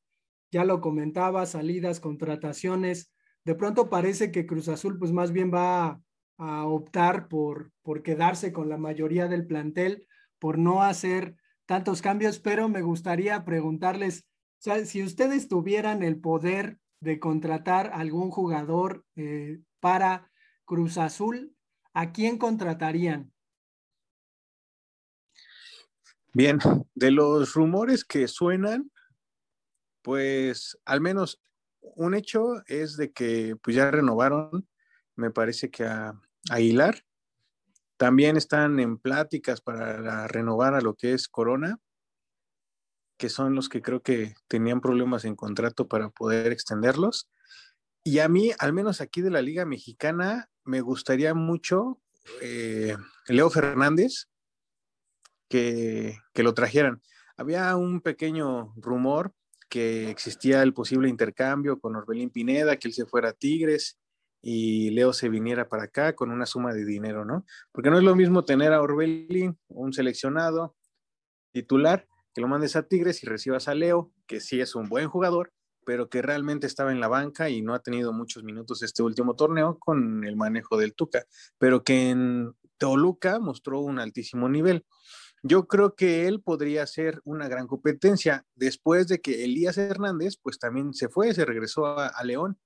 ya 0.52 0.66
lo 0.66 0.82
comentaba, 0.82 1.48
salidas, 1.48 2.00
contrataciones. 2.00 3.12
De 3.44 3.56
pronto 3.56 3.90
parece 3.90 4.32
que 4.32 4.46
Cruz 4.46 4.68
Azul, 4.68 5.00
pues 5.00 5.12
más 5.12 5.32
bien 5.32 5.52
va 5.52 6.00
a, 6.38 6.66
optar 6.68 7.28
por, 7.28 7.72
por 7.82 8.04
quedarse 8.04 8.54
con 8.54 8.70
la 8.70 8.78
mayoría 8.78 9.28
del 9.28 9.48
plantel, 9.48 10.06
por 10.38 10.60
no 10.60 10.84
hacer 10.84 11.38
tantos 11.66 12.04
cambios, 12.04 12.38
pero 12.38 12.70
me 12.70 12.84
gustaría 12.84 13.44
preguntarles, 13.46 14.28
si 14.60 15.02
ustedes 15.02 15.48
tuvieran 15.48 16.04
el 16.04 16.20
poder 16.20 16.78
de 17.06 17.20
contratar 17.20 17.92
algún 17.94 18.32
jugador 18.32 19.06
eh, 19.16 19.62
para 19.80 20.32
Cruz 20.66 20.98
Azul, 20.98 21.56
¿a 21.94 22.12
quién 22.12 22.40
contratarían? 22.40 23.32
Bien, 26.34 26.58
de 26.96 27.12
los 27.12 27.54
rumores 27.54 28.04
que 28.04 28.28
suenan, 28.28 28.92
pues 30.02 30.78
al 30.84 31.00
menos 31.00 31.42
un 31.80 32.16
hecho 32.16 32.64
es 32.66 32.98
de 32.98 33.14
que 33.14 33.56
pues 33.62 33.76
ya 33.76 33.92
renovaron, 33.92 34.68
me 35.16 35.30
parece 35.30 35.70
que 35.70 35.86
a, 35.86 36.20
Aguilar. 36.50 37.04
También 37.98 38.36
están 38.36 38.80
en 38.80 38.98
pláticas 38.98 39.62
para 39.62 40.28
renovar 40.28 40.74
a 40.74 40.82
lo 40.82 40.96
que 40.96 41.14
es 41.14 41.28
Corona, 41.28 41.80
que 43.18 43.30
son 43.30 43.56
los 43.56 43.70
que 43.70 43.82
creo 43.82 44.02
que 44.02 44.36
tenían 44.48 44.82
problemas 44.82 45.26
en 45.26 45.36
contrato 45.36 45.88
para 45.88 46.10
poder 46.10 46.52
extenderlos. 46.52 47.30
Y 48.04 48.20
a 48.20 48.28
mí, 48.28 48.52
al 48.60 48.74
menos 48.74 49.02
aquí 49.02 49.22
de 49.22 49.32
la 49.32 49.42
Liga 49.42 49.66
Mexicana, 49.66 50.50
me 50.64 50.82
gustaría 50.82 51.34
mucho 51.34 52.00
eh, 52.42 52.96
Leo 53.28 53.50
Fernández, 53.50 54.28
que, 55.50 56.18
lo 56.36 56.54
trajeran. 56.54 57.02
Había 57.38 57.76
un 57.76 58.02
pequeño 58.02 58.74
rumor 58.78 59.34
que 59.70 60.10
existía 60.10 60.62
el 60.62 60.74
posible 60.74 61.10
intercambio 61.10 61.80
con 61.80 61.96
Orbelín 61.96 62.30
Pineda, 62.30 62.78
que 62.78 62.88
él 62.88 62.94
se 62.94 63.06
fuera 63.06 63.30
a 63.30 63.34
Tigres 63.34 64.00
y 64.42 64.92
Leo 64.92 65.12
se 65.12 65.28
viniera 65.28 65.68
para 65.68 65.86
acá 65.86 66.14
con 66.14 66.32
una 66.32 66.46
suma 66.46 66.74
de 66.74 66.86
dinero, 66.86 67.26
¿no? 67.26 67.46
Porque 67.72 67.90
no 67.90 67.98
es 67.98 68.04
lo 68.04 68.16
mismo 68.16 68.46
tener 68.46 68.74
a 68.74 68.82
Orbelín, 68.82 69.58
un 69.68 69.92
seleccionado 69.92 70.76
titular, 71.52 72.08
que 72.36 72.42
lo 72.42 72.50
mandes 72.50 72.76
a 72.76 72.84
Tigres 72.84 73.24
y 73.24 73.28
recibas 73.28 73.70
a 73.70 73.76
Leo, 73.76 74.12
que 74.28 74.42
sí 74.42 74.60
es 74.60 74.76
un 74.76 74.90
buen 74.90 75.08
jugador, 75.08 75.54
pero 75.86 76.10
que 76.10 76.22
realmente 76.22 76.68
estaba 76.68 76.92
en 76.92 77.00
la 77.00 77.08
banca 77.08 77.50
y 77.50 77.62
no 77.62 77.74
ha 77.74 77.80
tenido 77.80 78.12
muchos 78.12 78.44
minutos 78.44 78.84
este 78.84 79.04
último 79.04 79.38
torneo 79.38 79.80
con 79.80 80.26
el 80.26 80.36
manejo 80.36 80.76
del 80.76 80.94
Tuca, 80.94 81.24
pero 81.58 81.86
que 81.86 82.10
en 82.10 82.54
Toluca 82.78 83.40
mostró 83.40 83.80
un 83.80 84.00
altísimo 84.00 84.50
nivel. 84.50 84.86
Yo 85.44 85.66
creo 85.68 85.96
que 85.96 86.28
él 86.28 86.42
podría 86.42 86.86
ser 86.88 87.22
una 87.24 87.48
gran 87.48 87.68
competencia 87.68 88.44
después 88.54 89.08
de 89.08 89.22
que 89.22 89.46
Elías 89.46 89.78
Hernández, 89.78 90.38
pues 90.42 90.60
también 90.60 90.94
se 90.94 91.08
fue, 91.08 91.34
se 91.34 91.46
regresó 91.46 91.86
a, 91.86 92.22
León. 92.26 92.58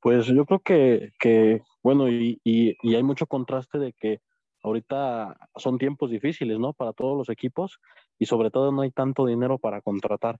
Pues 0.00 0.26
yo 0.26 0.44
creo 0.44 0.60
que, 0.62 1.62
bueno, 1.82 2.08
y, 2.08 2.38
hay 2.84 3.02
mucho 3.02 3.26
contraste 3.26 3.78
de 3.78 3.92
que 3.92 4.20
ahorita 4.62 5.36
son 5.56 5.78
tiempos 5.78 6.10
difíciles, 6.10 6.58
¿no? 6.58 6.72
Para 6.72 6.92
todos 6.92 7.16
los 7.16 7.28
equipos 7.28 7.78
y 8.18 8.26
sobre 8.26 8.50
todo 8.50 8.72
no 8.72 8.82
hay 8.82 8.90
tanto 8.90 9.26
dinero 9.26 9.58
para 9.58 9.80
contratar. 9.80 10.38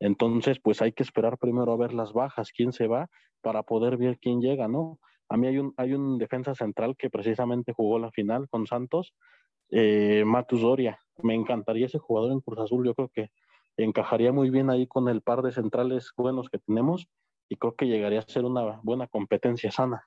Entonces, 0.00 0.58
pues 0.60 0.82
hay 0.82 0.92
que 0.92 1.02
esperar 1.02 1.38
primero 1.38 1.72
a 1.72 1.76
ver 1.76 1.92
las 1.94 2.12
bajas, 2.12 2.52
quién 2.52 2.72
se 2.72 2.86
va, 2.86 3.08
para 3.40 3.62
poder 3.62 3.96
ver 3.96 4.18
quién 4.18 4.40
llega, 4.40 4.68
¿no? 4.68 4.98
A 5.28 5.36
mí 5.36 5.46
hay 5.46 5.58
un, 5.58 5.72
hay 5.76 5.94
un 5.94 6.18
defensa 6.18 6.54
central 6.54 6.96
que 6.96 7.10
precisamente 7.10 7.72
jugó 7.72 7.98
la 7.98 8.10
final 8.10 8.48
con 8.48 8.66
Santos, 8.66 9.14
eh, 9.70 10.24
Matus 10.26 10.60
Doria. 10.60 10.98
Me 11.22 11.34
encantaría 11.34 11.86
ese 11.86 11.98
jugador 11.98 12.32
en 12.32 12.40
Cruz 12.40 12.58
Azul. 12.58 12.84
Yo 12.86 12.94
creo 12.94 13.08
que 13.08 13.30
encajaría 13.76 14.32
muy 14.32 14.50
bien 14.50 14.70
ahí 14.70 14.86
con 14.86 15.08
el 15.08 15.22
par 15.22 15.42
de 15.42 15.52
centrales 15.52 16.12
buenos 16.16 16.48
que 16.48 16.58
tenemos 16.58 17.08
y 17.48 17.56
creo 17.56 17.74
que 17.74 17.86
llegaría 17.86 18.20
a 18.20 18.22
ser 18.22 18.44
una 18.44 18.80
buena 18.82 19.06
competencia 19.06 19.70
sana. 19.70 20.06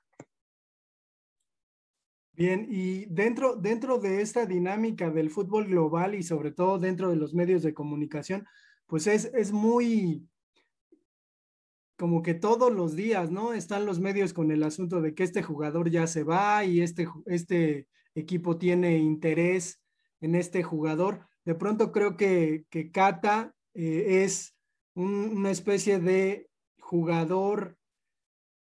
Bien, 2.38 2.68
y 2.70 3.06
dentro, 3.06 3.56
dentro 3.56 3.98
de 3.98 4.20
esta 4.20 4.46
dinámica 4.46 5.10
del 5.10 5.28
fútbol 5.28 5.66
global 5.66 6.14
y 6.14 6.22
sobre 6.22 6.52
todo 6.52 6.78
dentro 6.78 7.10
de 7.10 7.16
los 7.16 7.34
medios 7.34 7.64
de 7.64 7.74
comunicación, 7.74 8.46
pues 8.86 9.08
es, 9.08 9.24
es 9.34 9.50
muy, 9.50 10.24
como 11.96 12.22
que 12.22 12.34
todos 12.34 12.72
los 12.72 12.94
días, 12.94 13.32
¿no? 13.32 13.54
Están 13.54 13.86
los 13.86 13.98
medios 13.98 14.32
con 14.32 14.52
el 14.52 14.62
asunto 14.62 15.00
de 15.00 15.16
que 15.16 15.24
este 15.24 15.42
jugador 15.42 15.90
ya 15.90 16.06
se 16.06 16.22
va 16.22 16.64
y 16.64 16.80
este, 16.80 17.08
este 17.26 17.88
equipo 18.14 18.56
tiene 18.56 18.98
interés 18.98 19.80
en 20.20 20.36
este 20.36 20.62
jugador. 20.62 21.26
De 21.44 21.56
pronto 21.56 21.90
creo 21.90 22.16
que, 22.16 22.66
que 22.70 22.92
Cata 22.92 23.52
eh, 23.74 24.22
es 24.22 24.54
una 24.94 25.50
especie 25.50 25.98
de 25.98 26.48
jugador 26.78 27.76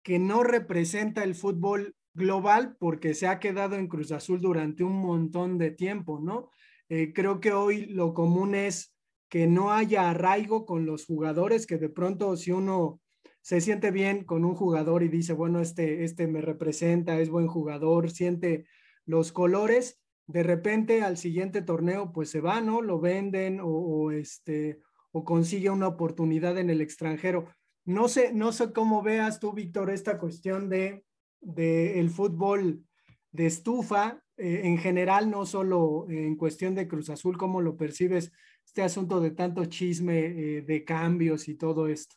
que 0.01 0.17
no 0.17 0.41
representa 0.41 1.23
el 1.23 1.35
fútbol 1.35 1.95
global 2.13 2.75
porque 2.79 3.13
se 3.13 3.27
ha 3.27 3.39
quedado 3.39 3.75
en 3.75 3.87
Cruz 3.87 4.11
Azul 4.11 4.41
durante 4.41 4.83
un 4.83 4.97
montón 4.97 5.57
de 5.57 5.71
tiempo, 5.71 6.19
¿no? 6.19 6.49
Eh, 6.89 7.13
creo 7.13 7.39
que 7.39 7.53
hoy 7.53 7.85
lo 7.85 8.13
común 8.13 8.53
es 8.55 8.93
que 9.29 9.47
no 9.47 9.71
haya 9.71 10.09
arraigo 10.09 10.65
con 10.65 10.85
los 10.85 11.05
jugadores, 11.05 11.65
que 11.65 11.77
de 11.77 11.87
pronto 11.89 12.35
si 12.35 12.51
uno 12.51 12.99
se 13.41 13.61
siente 13.61 13.89
bien 13.89 14.23
con 14.23 14.45
un 14.45 14.55
jugador 14.55 15.03
y 15.03 15.07
dice, 15.07 15.33
bueno, 15.33 15.61
este, 15.61 16.03
este 16.03 16.27
me 16.27 16.41
representa, 16.41 17.19
es 17.19 17.29
buen 17.29 17.47
jugador, 17.47 18.11
siente 18.11 18.65
los 19.05 19.31
colores, 19.31 20.01
de 20.27 20.43
repente 20.43 21.01
al 21.01 21.17
siguiente 21.17 21.61
torneo 21.61 22.11
pues 22.11 22.29
se 22.29 22.41
va, 22.41 22.61
¿no? 22.61 22.81
Lo 22.81 22.99
venden 22.99 23.59
o, 23.63 24.11
este, 24.11 24.79
o 25.11 25.23
consigue 25.23 25.69
una 25.69 25.87
oportunidad 25.87 26.57
en 26.57 26.69
el 26.69 26.81
extranjero. 26.81 27.47
No 27.85 28.07
sé, 28.07 28.31
no 28.33 28.51
sé 28.51 28.71
cómo 28.73 29.01
veas 29.01 29.39
tú, 29.39 29.53
Víctor, 29.53 29.89
esta 29.89 30.19
cuestión 30.19 30.69
de, 30.69 31.03
de 31.41 31.99
el 31.99 32.09
fútbol 32.09 32.85
de 33.31 33.45
estufa 33.47 34.23
eh, 34.37 34.61
en 34.63 34.77
general, 34.77 35.29
no 35.29 35.45
solo 35.45 36.05
en 36.09 36.35
cuestión 36.35 36.75
de 36.75 36.87
Cruz 36.87 37.09
Azul, 37.09 37.37
cómo 37.37 37.61
lo 37.61 37.77
percibes 37.77 38.31
este 38.65 38.83
asunto 38.83 39.19
de 39.19 39.31
tanto 39.31 39.65
chisme 39.65 40.19
eh, 40.19 40.61
de 40.61 40.85
cambios 40.85 41.47
y 41.47 41.55
todo 41.55 41.87
esto. 41.87 42.15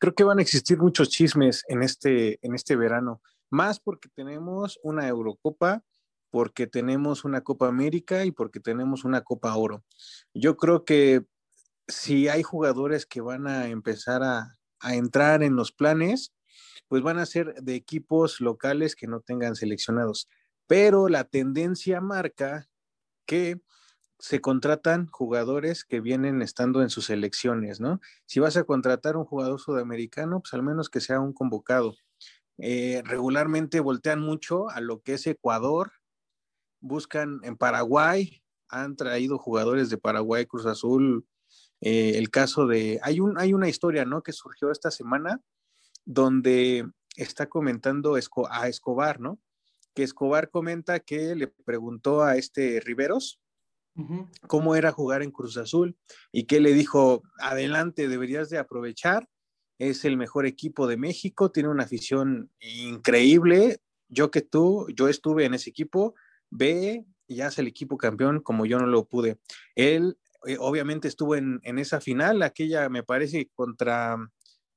Creo 0.00 0.14
que 0.14 0.24
van 0.24 0.38
a 0.38 0.42
existir 0.42 0.78
muchos 0.78 1.08
chismes 1.10 1.64
en 1.68 1.82
este, 1.82 2.38
en 2.46 2.54
este 2.54 2.76
verano, 2.76 3.20
más 3.50 3.80
porque 3.80 4.08
tenemos 4.08 4.78
una 4.82 5.08
Eurocopa, 5.08 5.82
porque 6.30 6.66
tenemos 6.66 7.24
una 7.24 7.42
Copa 7.42 7.68
América 7.68 8.24
y 8.24 8.30
porque 8.30 8.60
tenemos 8.60 9.04
una 9.04 9.22
Copa 9.22 9.54
Oro. 9.56 9.84
Yo 10.34 10.56
creo 10.56 10.84
que 10.84 11.24
si 11.88 12.28
hay 12.28 12.42
jugadores 12.42 13.06
que 13.06 13.20
van 13.20 13.46
a 13.46 13.68
empezar 13.68 14.22
a, 14.22 14.58
a 14.80 14.94
entrar 14.94 15.42
en 15.42 15.56
los 15.56 15.72
planes, 15.72 16.32
pues 16.86 17.02
van 17.02 17.18
a 17.18 17.26
ser 17.26 17.54
de 17.62 17.74
equipos 17.74 18.40
locales 18.40 18.94
que 18.94 19.06
no 19.06 19.20
tengan 19.20 19.56
seleccionados. 19.56 20.28
Pero 20.66 21.08
la 21.08 21.24
tendencia 21.24 22.00
marca 22.00 22.68
que 23.26 23.60
se 24.18 24.40
contratan 24.40 25.06
jugadores 25.06 25.84
que 25.84 26.00
vienen 26.00 26.42
estando 26.42 26.82
en 26.82 26.90
sus 26.90 27.06
selecciones, 27.06 27.80
¿no? 27.80 28.00
Si 28.26 28.40
vas 28.40 28.56
a 28.56 28.64
contratar 28.64 29.16
un 29.16 29.24
jugador 29.24 29.60
sudamericano, 29.60 30.40
pues 30.40 30.54
al 30.54 30.62
menos 30.62 30.90
que 30.90 31.00
sea 31.00 31.20
un 31.20 31.32
convocado. 31.32 31.94
Eh, 32.58 33.02
regularmente 33.04 33.78
voltean 33.78 34.20
mucho 34.20 34.68
a 34.70 34.80
lo 34.80 35.00
que 35.00 35.14
es 35.14 35.26
Ecuador, 35.26 35.92
buscan 36.80 37.40
en 37.44 37.56
Paraguay, 37.56 38.42
han 38.68 38.96
traído 38.96 39.38
jugadores 39.38 39.88
de 39.90 39.98
Paraguay, 39.98 40.46
Cruz 40.46 40.66
Azul, 40.66 41.24
eh, 41.80 42.14
el 42.16 42.30
caso 42.30 42.66
de, 42.66 42.98
hay, 43.02 43.20
un, 43.20 43.38
hay 43.38 43.54
una 43.54 43.68
historia, 43.68 44.04
¿no? 44.04 44.22
Que 44.22 44.32
surgió 44.32 44.72
esta 44.72 44.90
semana 44.90 45.40
donde 46.08 46.90
está 47.16 47.50
comentando 47.50 48.14
a 48.14 48.68
Escobar, 48.68 49.20
¿no? 49.20 49.38
Que 49.94 50.04
Escobar 50.04 50.50
comenta 50.50 51.00
que 51.00 51.34
le 51.34 51.48
preguntó 51.48 52.22
a 52.22 52.36
este 52.36 52.80
Riveros, 52.80 53.40
cómo 54.46 54.76
era 54.76 54.92
jugar 54.92 55.22
en 55.22 55.32
Cruz 55.32 55.56
Azul 55.56 55.98
y 56.32 56.44
que 56.44 56.60
le 56.60 56.72
dijo, 56.72 57.22
adelante, 57.40 58.08
deberías 58.08 58.48
de 58.48 58.56
aprovechar, 58.56 59.28
es 59.78 60.04
el 60.04 60.16
mejor 60.16 60.46
equipo 60.46 60.86
de 60.86 60.96
México, 60.96 61.50
tiene 61.50 61.68
una 61.68 61.82
afición 61.82 62.50
increíble, 62.60 63.80
yo 64.08 64.30
que 64.30 64.40
tú, 64.40 64.86
yo 64.96 65.08
estuve 65.08 65.44
en 65.44 65.54
ese 65.54 65.68
equipo, 65.68 66.14
ve 66.48 67.04
y 67.26 67.42
hace 67.42 67.60
el 67.60 67.66
equipo 67.66 67.98
campeón 67.98 68.40
como 68.40 68.64
yo 68.64 68.78
no 68.78 68.86
lo 68.86 69.04
pude. 69.04 69.38
Él 69.74 70.16
eh, 70.46 70.56
obviamente 70.58 71.08
estuvo 71.08 71.34
en, 71.36 71.60
esa 71.64 72.00
final, 72.00 72.42
aquella 72.42 72.88
me 72.88 73.02
parece 73.02 73.50
contra, 73.54 74.16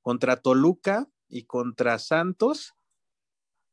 contra 0.01 0.35
Toluca 0.35 1.07
y 1.31 1.45
contra 1.45 1.97
Santos. 1.97 2.73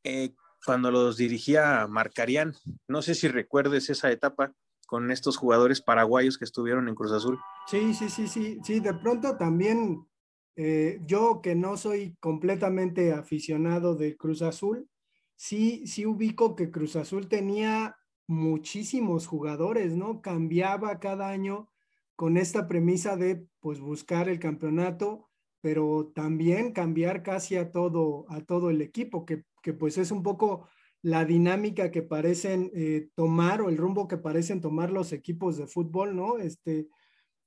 Eh, 0.03 0.33
cuando 0.65 0.91
los 0.91 1.17
dirigía 1.17 1.87
Marcarían. 1.87 2.55
No 2.87 3.01
sé 3.01 3.15
si 3.15 3.27
recuerdes 3.27 3.89
esa 3.89 4.11
etapa 4.11 4.53
con 4.87 5.11
estos 5.11 5.37
jugadores 5.37 5.81
paraguayos 5.81 6.37
que 6.37 6.45
estuvieron 6.45 6.87
en 6.87 6.95
Cruz 6.95 7.11
Azul. 7.11 7.39
Sí, 7.67 7.93
sí, 7.93 8.09
sí, 8.09 8.27
sí, 8.27 8.59
sí, 8.63 8.79
de 8.79 8.93
pronto 8.95 9.37
también 9.37 10.07
eh, 10.55 10.99
yo 11.05 11.41
que 11.41 11.55
no 11.55 11.77
soy 11.77 12.15
completamente 12.19 13.13
aficionado 13.13 13.95
de 13.95 14.17
Cruz 14.17 14.41
Azul, 14.41 14.89
sí, 15.35 15.85
sí 15.85 16.05
ubico 16.05 16.55
que 16.55 16.71
Cruz 16.71 16.95
Azul 16.95 17.27
tenía 17.27 17.97
muchísimos 18.27 19.27
jugadores, 19.27 19.95
¿no? 19.95 20.21
Cambiaba 20.21 20.99
cada 20.99 21.29
año 21.29 21.69
con 22.15 22.35
esta 22.35 22.67
premisa 22.67 23.15
de 23.15 23.47
pues 23.59 23.79
buscar 23.79 24.27
el 24.27 24.39
campeonato, 24.39 25.28
pero 25.61 26.11
también 26.15 26.71
cambiar 26.71 27.23
casi 27.23 27.55
a 27.55 27.71
todo, 27.71 28.25
a 28.29 28.41
todo 28.41 28.69
el 28.69 28.81
equipo, 28.81 29.25
que, 29.25 29.43
que 29.61 29.73
pues 29.73 29.97
es 29.97 30.11
un 30.11 30.23
poco 30.23 30.67
la 31.01 31.25
dinámica 31.25 31.91
que 31.91 32.01
parecen 32.01 32.71
eh, 32.73 33.09
tomar 33.15 33.61
o 33.61 33.69
el 33.69 33.77
rumbo 33.77 34.07
que 34.07 34.17
parecen 34.17 34.61
tomar 34.61 34.91
los 34.91 35.13
equipos 35.13 35.57
de 35.57 35.67
fútbol, 35.67 36.15
¿no? 36.15 36.37
Este, 36.37 36.87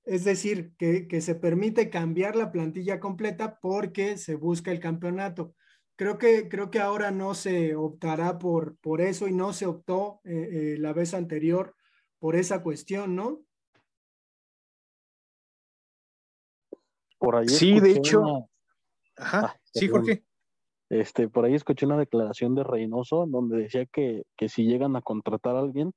es 0.04 0.24
decir, 0.24 0.72
que, 0.78 1.06
que 1.06 1.20
se 1.20 1.34
permite 1.34 1.90
cambiar 1.90 2.34
la 2.34 2.50
plantilla 2.50 2.98
completa 2.98 3.58
porque 3.60 4.16
se 4.16 4.34
busca 4.34 4.72
el 4.72 4.80
campeonato. 4.80 5.54
Creo 5.96 6.18
que, 6.18 6.48
creo 6.48 6.70
que 6.70 6.80
ahora 6.80 7.10
no 7.10 7.34
se 7.34 7.76
optará 7.76 8.38
por, 8.38 8.76
por 8.78 9.00
eso 9.00 9.28
y 9.28 9.32
no 9.32 9.52
se 9.52 9.66
optó 9.66 10.20
eh, 10.24 10.48
eh, 10.50 10.76
la 10.78 10.92
vez 10.92 11.14
anterior 11.14 11.74
por 12.18 12.34
esa 12.36 12.62
cuestión, 12.62 13.14
¿no? 13.14 13.42
Por 17.22 17.36
ahí 17.36 17.46
Sí, 17.48 17.78
de 17.78 17.92
hecho. 17.92 18.20
una- 18.20 18.46
Ajá, 19.16 19.40
Ah, 19.44 19.56
sí, 19.62 19.86
perdón. 19.86 20.00
Jorge. 20.06 20.24
Este, 20.90 21.28
por 21.28 21.44
ahí 21.44 21.54
escuché 21.54 21.86
una 21.86 21.96
declaración 21.96 22.56
de 22.56 22.64
Reynoso 22.64 23.26
donde 23.28 23.58
decía 23.58 23.86
que, 23.86 24.24
que 24.36 24.48
si 24.48 24.64
llegan 24.64 24.96
a 24.96 25.02
contratar 25.02 25.54
a 25.54 25.60
alguien, 25.60 25.92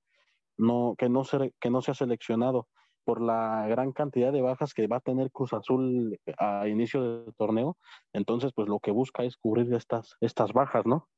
no, 0.58 0.94
que 1.00 1.10
no 1.10 1.24
se, 1.24 1.52
que 1.60 1.72
no 1.72 1.82
sea 1.82 1.96
seleccionado 1.96 2.68
por 3.06 3.22
la 3.22 3.66
gran 3.68 3.92
cantidad 3.92 4.32
de 4.32 4.42
bajas 4.44 4.74
que 4.76 4.86
va 4.88 4.98
a 4.98 5.02
tener 5.02 5.32
Cruz 5.32 5.52
Azul 5.54 6.20
a 6.38 6.68
inicio 6.68 7.02
del 7.24 7.34
torneo. 7.36 7.76
Entonces, 8.14 8.52
pues 8.56 8.68
lo 8.70 8.80
que 8.80 8.92
busca 8.92 9.24
es 9.24 9.36
cubrir 9.36 9.74
estas, 9.74 10.16
estas 10.22 10.54
bajas, 10.54 10.86
¿no? 10.86 11.10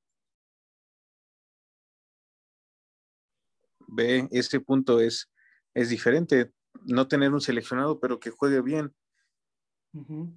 Ve, 3.88 4.28
ese 4.32 4.62
punto 4.62 5.02
es, 5.02 5.30
es 5.74 5.90
diferente. 5.90 6.52
No 6.86 7.08
tener 7.10 7.34
un 7.34 7.42
seleccionado, 7.42 8.00
pero 8.00 8.20
que 8.20 8.30
juegue 8.32 8.62
bien. 8.62 8.96
Ujú. 9.94 10.32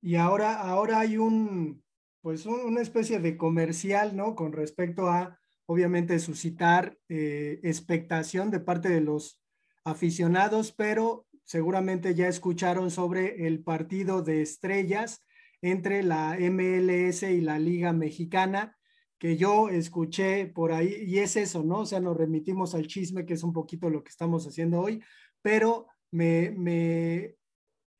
Y 0.00 0.16
ahora, 0.16 0.60
ahora 0.60 1.00
hay 1.00 1.16
un, 1.16 1.82
pues 2.20 2.46
un- 2.46 2.60
una 2.60 2.80
especie 2.82 3.18
de 3.20 3.36
comercial, 3.36 4.16
¿no? 4.16 4.34
Con 4.34 4.52
respecto 4.52 5.08
a, 5.08 5.38
obviamente, 5.66 6.18
suscitar 6.18 6.96
eh, 7.08 7.60
expectación 7.62 8.50
de 8.50 8.60
parte 8.60 8.88
de 8.88 9.00
los 9.00 9.40
aficionados, 9.84 10.72
pero 10.72 11.26
seguramente 11.44 12.14
ya 12.14 12.28
escucharon 12.28 12.90
sobre 12.90 13.46
el 13.46 13.62
partido 13.62 14.22
de 14.22 14.42
estrellas 14.42 15.24
entre 15.62 16.02
la 16.02 16.36
MLS 16.38 17.32
y 17.32 17.40
la 17.40 17.58
Liga 17.58 17.92
Mexicana, 17.92 18.76
que 19.18 19.36
yo 19.36 19.68
escuché 19.70 20.46
por 20.46 20.72
ahí, 20.72 20.94
y 21.06 21.18
es 21.20 21.36
eso, 21.36 21.64
¿no? 21.64 21.80
O 21.80 21.86
sea, 21.86 22.00
nos 22.00 22.16
remitimos 22.16 22.74
al 22.74 22.86
chisme, 22.86 23.24
que 23.24 23.34
es 23.34 23.42
un 23.42 23.52
poquito 23.52 23.88
lo 23.88 24.04
que 24.04 24.10
estamos 24.10 24.46
haciendo 24.46 24.80
hoy, 24.80 25.02
pero 25.40 25.86
me, 26.10 26.50
me 26.50 27.35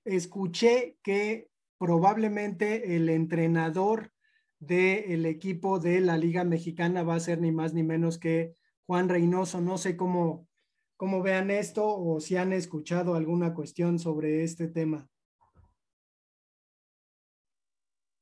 escuché 0.07 0.97
que 1.03 1.51
probablemente 1.79 2.97
el 2.97 3.09
entrenador 3.09 4.12
del 4.59 5.27
equipo 5.27 5.79
de 5.79 6.01
la 6.01 6.16
Liga 6.16 6.45
Mexicana 6.45 7.03
va 7.03 7.16
a 7.16 7.21
ser 7.21 7.40
ni 7.40 7.53
más 7.53 7.75
ni 7.75 7.83
menos 7.83 8.19
que 8.19 8.55
Juan 8.87 9.09
Reynoso. 9.09 9.61
No 9.61 9.77
sé 9.77 9.97
cómo, 9.97 10.49
cómo 10.97 11.23
vean 11.23 11.51
esto 11.51 11.87
o 11.87 12.21
si 12.21 12.37
han 12.37 12.53
escuchado 12.53 13.14
alguna 13.14 13.53
cuestión 13.53 13.99
sobre 13.99 14.42
este 14.42 14.69
tema. 14.69 15.09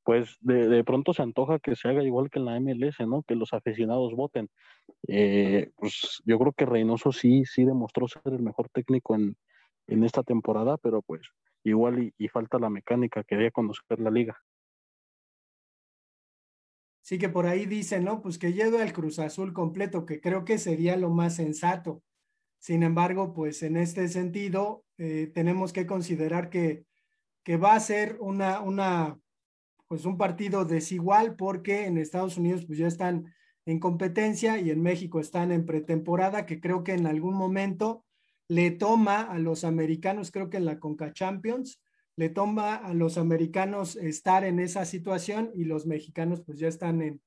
Pues 0.02 0.36
de, 0.40 0.68
de 0.68 0.84
pronto 0.84 1.14
se 1.14 1.22
antoja 1.22 1.58
que 1.60 1.76
se 1.76 1.88
haga 1.88 2.02
igual 2.02 2.28
que 2.28 2.38
en 2.38 2.44
la 2.44 2.60
MLS, 2.60 3.00
¿no? 3.06 3.22
Que 3.22 3.36
los 3.36 3.54
aficionados 3.54 4.14
voten. 4.14 4.50
Eh, 5.08 5.70
pues 5.76 6.20
yo 6.26 6.38
creo 6.38 6.52
que 6.52 6.66
Reynoso 6.66 7.10
sí, 7.10 7.44
sí 7.46 7.64
demostró 7.64 8.06
ser 8.06 8.20
el 8.26 8.42
mejor 8.42 8.68
técnico 8.68 9.14
en, 9.14 9.36
en 9.86 10.04
esta 10.04 10.22
temporada, 10.22 10.76
pero 10.76 11.00
pues 11.00 11.22
igual 11.64 12.12
y, 12.16 12.28
falta 12.28 12.58
la 12.58 12.70
mecánica, 12.70 13.24
quería 13.24 13.50
conocer 13.50 13.98
la 13.98 14.10
liga. 14.10 14.38
Sí 17.02 17.18
que 17.18 17.28
por 17.28 17.46
ahí 17.46 17.66
dicen, 17.66 18.04
¿no? 18.04 18.22
Pues 18.22 18.38
que 18.38 18.52
lleve 18.52 18.80
al 18.80 18.92
Cruz 18.92 19.18
Azul 19.18 19.52
completo, 19.52 20.06
que 20.06 20.20
creo 20.20 20.44
que 20.44 20.58
sería 20.58 20.96
lo 20.96 21.10
más 21.10 21.36
sensato. 21.36 22.02
Sin 22.58 22.82
embargo, 22.82 23.34
pues 23.34 23.62
en 23.62 23.76
este 23.76 24.08
sentido, 24.08 24.84
eh, 24.96 25.30
tenemos 25.34 25.72
que 25.72 25.86
considerar 25.86 26.48
que, 26.48 26.86
que 27.42 27.58
va 27.58 27.74
a 27.74 27.80
ser 27.80 28.16
una, 28.20 28.60
una, 28.60 29.18
pues 29.86 30.06
un 30.06 30.16
partido 30.16 30.64
desigual 30.64 31.36
porque 31.36 31.84
en 31.84 31.98
Estados 31.98 32.38
Unidos 32.38 32.64
pues 32.64 32.78
ya 32.78 32.86
están 32.86 33.34
en 33.66 33.80
competencia 33.80 34.58
y 34.58 34.70
en 34.70 34.82
México 34.82 35.20
están 35.20 35.52
en 35.52 35.66
pretemporada, 35.66 36.46
que 36.46 36.60
creo 36.60 36.84
que 36.84 36.92
en 36.92 37.06
algún 37.06 37.34
momento 37.34 38.04
le 38.48 38.70
toma 38.70 39.22
a 39.22 39.38
los 39.38 39.64
americanos, 39.64 40.30
creo 40.30 40.50
que 40.50 40.58
en 40.58 40.64
la 40.64 40.78
Conca 40.78 41.12
Champions, 41.12 41.80
le 42.16 42.28
toma 42.28 42.76
a 42.76 42.94
los 42.94 43.18
americanos 43.18 43.96
estar 43.96 44.44
en 44.44 44.60
esa 44.60 44.84
situación 44.84 45.50
y 45.54 45.64
los 45.64 45.86
mexicanos 45.86 46.42
pues 46.42 46.58
ya 46.58 46.68
están 46.68 47.02
en, 47.02 47.20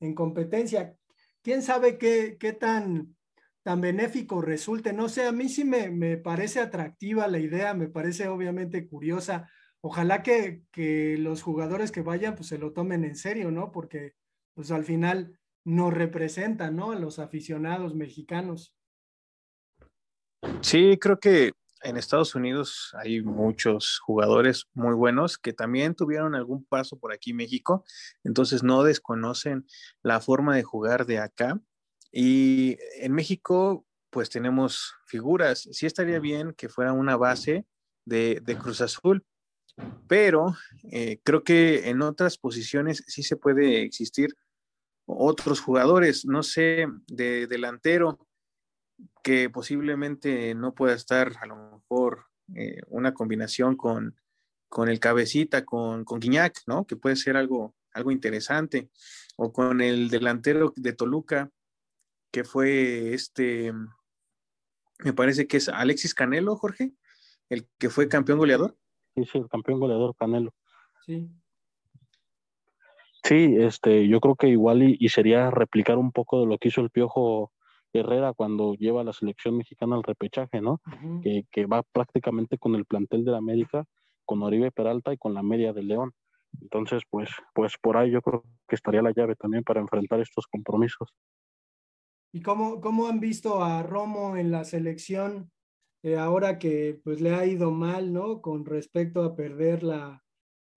en 0.00 0.14
competencia. 0.14 0.96
¿Quién 1.42 1.62
sabe 1.62 1.98
qué, 1.98 2.36
qué 2.38 2.52
tan, 2.52 3.16
tan 3.62 3.80
benéfico 3.80 4.40
resulte? 4.40 4.92
No 4.92 5.08
sé, 5.08 5.24
a 5.26 5.32
mí 5.32 5.48
sí 5.48 5.64
me, 5.64 5.90
me 5.90 6.16
parece 6.16 6.60
atractiva 6.60 7.28
la 7.28 7.38
idea, 7.38 7.74
me 7.74 7.88
parece 7.88 8.28
obviamente 8.28 8.88
curiosa. 8.88 9.50
Ojalá 9.82 10.22
que, 10.22 10.62
que 10.70 11.16
los 11.18 11.42
jugadores 11.42 11.92
que 11.92 12.02
vayan 12.02 12.34
pues 12.34 12.48
se 12.48 12.58
lo 12.58 12.72
tomen 12.72 13.04
en 13.04 13.16
serio, 13.16 13.50
¿no? 13.50 13.72
Porque 13.72 14.14
pues 14.54 14.70
al 14.70 14.84
final 14.84 15.38
nos 15.64 15.92
representan, 15.92 16.76
¿no? 16.76 16.92
A 16.92 16.98
los 16.98 17.18
aficionados 17.18 17.94
mexicanos. 17.94 18.74
Sí, 20.62 20.98
creo 20.98 21.18
que 21.18 21.52
en 21.82 21.96
Estados 21.96 22.34
Unidos 22.34 22.94
hay 22.94 23.22
muchos 23.22 23.98
jugadores 23.98 24.66
muy 24.74 24.94
buenos 24.94 25.38
que 25.38 25.52
también 25.52 25.94
tuvieron 25.94 26.34
algún 26.34 26.64
paso 26.64 26.98
por 26.98 27.12
aquí 27.12 27.30
en 27.30 27.36
México, 27.36 27.84
entonces 28.24 28.62
no 28.62 28.82
desconocen 28.82 29.66
la 30.02 30.20
forma 30.20 30.54
de 30.54 30.62
jugar 30.62 31.06
de 31.06 31.18
acá. 31.18 31.60
Y 32.12 32.76
en 33.00 33.12
México, 33.12 33.86
pues 34.10 34.30
tenemos 34.30 34.94
figuras. 35.06 35.68
Sí 35.70 35.86
estaría 35.86 36.18
bien 36.18 36.52
que 36.54 36.68
fuera 36.68 36.92
una 36.92 37.16
base 37.16 37.66
de, 38.04 38.40
de 38.42 38.58
Cruz 38.58 38.80
Azul, 38.80 39.24
pero 40.08 40.54
eh, 40.90 41.20
creo 41.22 41.44
que 41.44 41.88
en 41.88 42.02
otras 42.02 42.36
posiciones 42.36 43.04
sí 43.06 43.22
se 43.22 43.36
puede 43.36 43.82
existir 43.82 44.34
otros 45.06 45.60
jugadores, 45.60 46.24
no 46.24 46.42
sé, 46.42 46.86
de 47.06 47.46
delantero 47.46 48.18
que 49.22 49.50
posiblemente 49.50 50.54
no 50.54 50.74
pueda 50.74 50.94
estar 50.94 51.32
a 51.40 51.46
lo 51.46 51.56
mejor 51.56 52.26
eh, 52.54 52.80
una 52.88 53.14
combinación 53.14 53.76
con, 53.76 54.16
con 54.68 54.88
el 54.88 55.00
cabecita, 55.00 55.64
con, 55.64 56.04
con 56.04 56.20
Guiñac, 56.20 56.62
¿no? 56.66 56.86
Que 56.86 56.96
puede 56.96 57.16
ser 57.16 57.36
algo, 57.36 57.74
algo 57.92 58.10
interesante. 58.10 58.90
O 59.36 59.52
con 59.52 59.80
el 59.80 60.10
delantero 60.10 60.72
de 60.76 60.92
Toluca, 60.92 61.50
que 62.30 62.44
fue 62.44 63.14
este, 63.14 63.72
me 65.04 65.12
parece 65.12 65.46
que 65.46 65.56
es 65.56 65.68
Alexis 65.68 66.14
Canelo, 66.14 66.56
Jorge, 66.56 66.92
el 67.48 67.66
que 67.78 67.90
fue 67.90 68.08
campeón 68.08 68.38
goleador. 68.38 68.76
Sí, 69.14 69.24
sí, 69.24 69.38
el 69.38 69.48
campeón 69.48 69.80
goleador 69.80 70.14
Canelo. 70.16 70.54
Sí. 71.06 71.28
Sí, 73.22 73.56
este, 73.58 74.08
yo 74.08 74.20
creo 74.20 74.34
que 74.34 74.48
igual 74.48 74.82
y, 74.82 74.96
y 74.98 75.10
sería 75.10 75.50
replicar 75.50 75.98
un 75.98 76.10
poco 76.10 76.40
de 76.40 76.46
lo 76.46 76.58
que 76.58 76.68
hizo 76.68 76.80
el 76.80 76.90
Piojo 76.90 77.52
Herrera 77.92 78.32
cuando 78.34 78.74
lleva 78.74 79.00
a 79.02 79.04
la 79.04 79.12
selección 79.12 79.56
mexicana 79.56 79.96
al 79.96 80.02
repechaje, 80.02 80.60
¿no? 80.60 80.80
Ujú. 80.86 81.20
Que, 81.22 81.44
que 81.50 81.66
va 81.66 81.82
prácticamente 81.82 82.58
con 82.58 82.74
el 82.74 82.84
plantel 82.86 83.24
de 83.24 83.32
la 83.32 83.38
América, 83.38 83.84
con 84.24 84.42
Oribe 84.42 84.70
Peralta 84.70 85.12
y 85.12 85.18
con 85.18 85.34
la 85.34 85.42
media 85.42 85.72
de 85.72 85.82
León. 85.82 86.12
Entonces, 86.60 87.02
pues, 87.08 87.30
pues 87.54 87.74
por 87.80 87.96
ahí 87.96 88.10
yo 88.10 88.22
creo 88.22 88.44
que 88.68 88.74
estaría 88.76 89.02
la 89.02 89.12
llave 89.12 89.36
también 89.36 89.64
para 89.64 89.80
enfrentar 89.80 90.20
estos 90.20 90.46
compromisos. 90.46 91.08
¿Y 92.32 92.42
cómo, 92.42 92.80
cómo 92.80 93.08
han 93.08 93.20
visto 93.20 93.62
a 93.62 93.82
Romo 93.82 94.36
en 94.36 94.50
la 94.50 94.64
selección 94.64 95.50
eh, 96.02 96.16
ahora 96.16 96.58
que 96.58 97.00
pues 97.02 97.20
le 97.20 97.34
ha 97.34 97.44
ido 97.46 97.72
mal, 97.72 98.12
¿no? 98.12 98.40
Con 98.40 98.64
respecto 98.64 99.22
a 99.22 99.36
perder 99.36 99.82
la, 99.82 100.24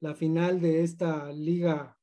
la 0.01 0.15
final 0.15 0.61
de 0.61 0.83
esta 0.83 1.31
liga, 1.31 1.97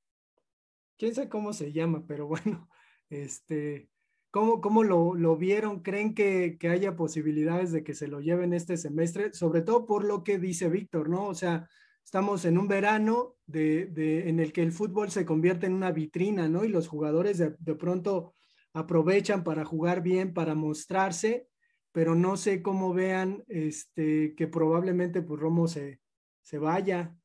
quién 0.98 1.14
sabe 1.14 1.28
cómo 1.28 1.52
se 1.52 1.72
llama, 1.72 2.04
pero 2.06 2.26
bueno, 2.26 2.68
este, 3.10 3.90
¿cómo, 4.30 4.60
cómo 4.60 4.82
lo, 4.82 5.14
lo 5.14 5.36
vieron? 5.36 5.80
¿Creen 5.80 6.14
que, 6.14 6.56
que 6.58 6.68
haya 6.68 6.96
posibilidades 6.96 7.72
de 7.72 7.84
que 7.84 7.94
se 7.94 8.08
lo 8.08 8.20
lleven 8.20 8.52
este 8.52 8.76
semestre? 8.76 9.32
Sobre 9.32 9.62
todo 9.62 9.86
por 9.86 10.04
lo 10.04 10.24
que 10.24 10.38
dice 10.38 10.68
Víctor, 10.68 11.08
¿no? 11.08 11.26
O 11.26 11.34
sea, 11.34 11.68
estamos 12.04 12.44
en 12.44 12.58
un 12.58 12.66
verano 12.66 13.36
de, 13.46 14.28
en 14.28 14.40
el 14.40 14.52
que 14.52 14.62
el 14.62 14.72
fútbol 14.72 15.12
se 15.12 15.24
convierte 15.24 15.66
en 15.66 15.74
una 15.74 15.92
vitrina, 15.92 16.48
¿no? 16.48 16.64
Y 16.64 16.68
los 16.68 16.88
jugadores 16.88 17.38
de, 17.38 17.74
pronto 17.76 18.34
aprovechan 18.72 19.44
para 19.44 19.64
jugar 19.64 20.02
bien, 20.02 20.34
para 20.34 20.56
mostrarse, 20.56 21.48
pero 21.92 22.16
no 22.16 22.36
sé 22.36 22.62
cómo 22.62 22.92
vean 22.92 23.44
este, 23.46 24.34
que 24.34 24.48
probablemente 24.48 25.22
pues 25.22 25.40
Romo 25.40 25.68
se, 25.68 26.00
se 26.42 26.58
vaya. 26.58 27.16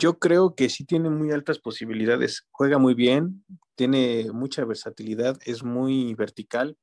Yo 0.00 0.20
creo 0.20 0.54
que 0.54 0.68
sí 0.68 0.84
tiene 0.84 1.10
muy 1.10 1.32
altas 1.32 1.58
posibilidades, 1.58 2.46
juega 2.52 2.78
muy 2.78 2.94
bien, 2.94 3.44
tiene 3.74 4.30
mucha 4.32 4.64
versatilidad, 4.64 5.36
es 5.44 5.64
muy 5.64 6.14
vertical, 6.14 6.78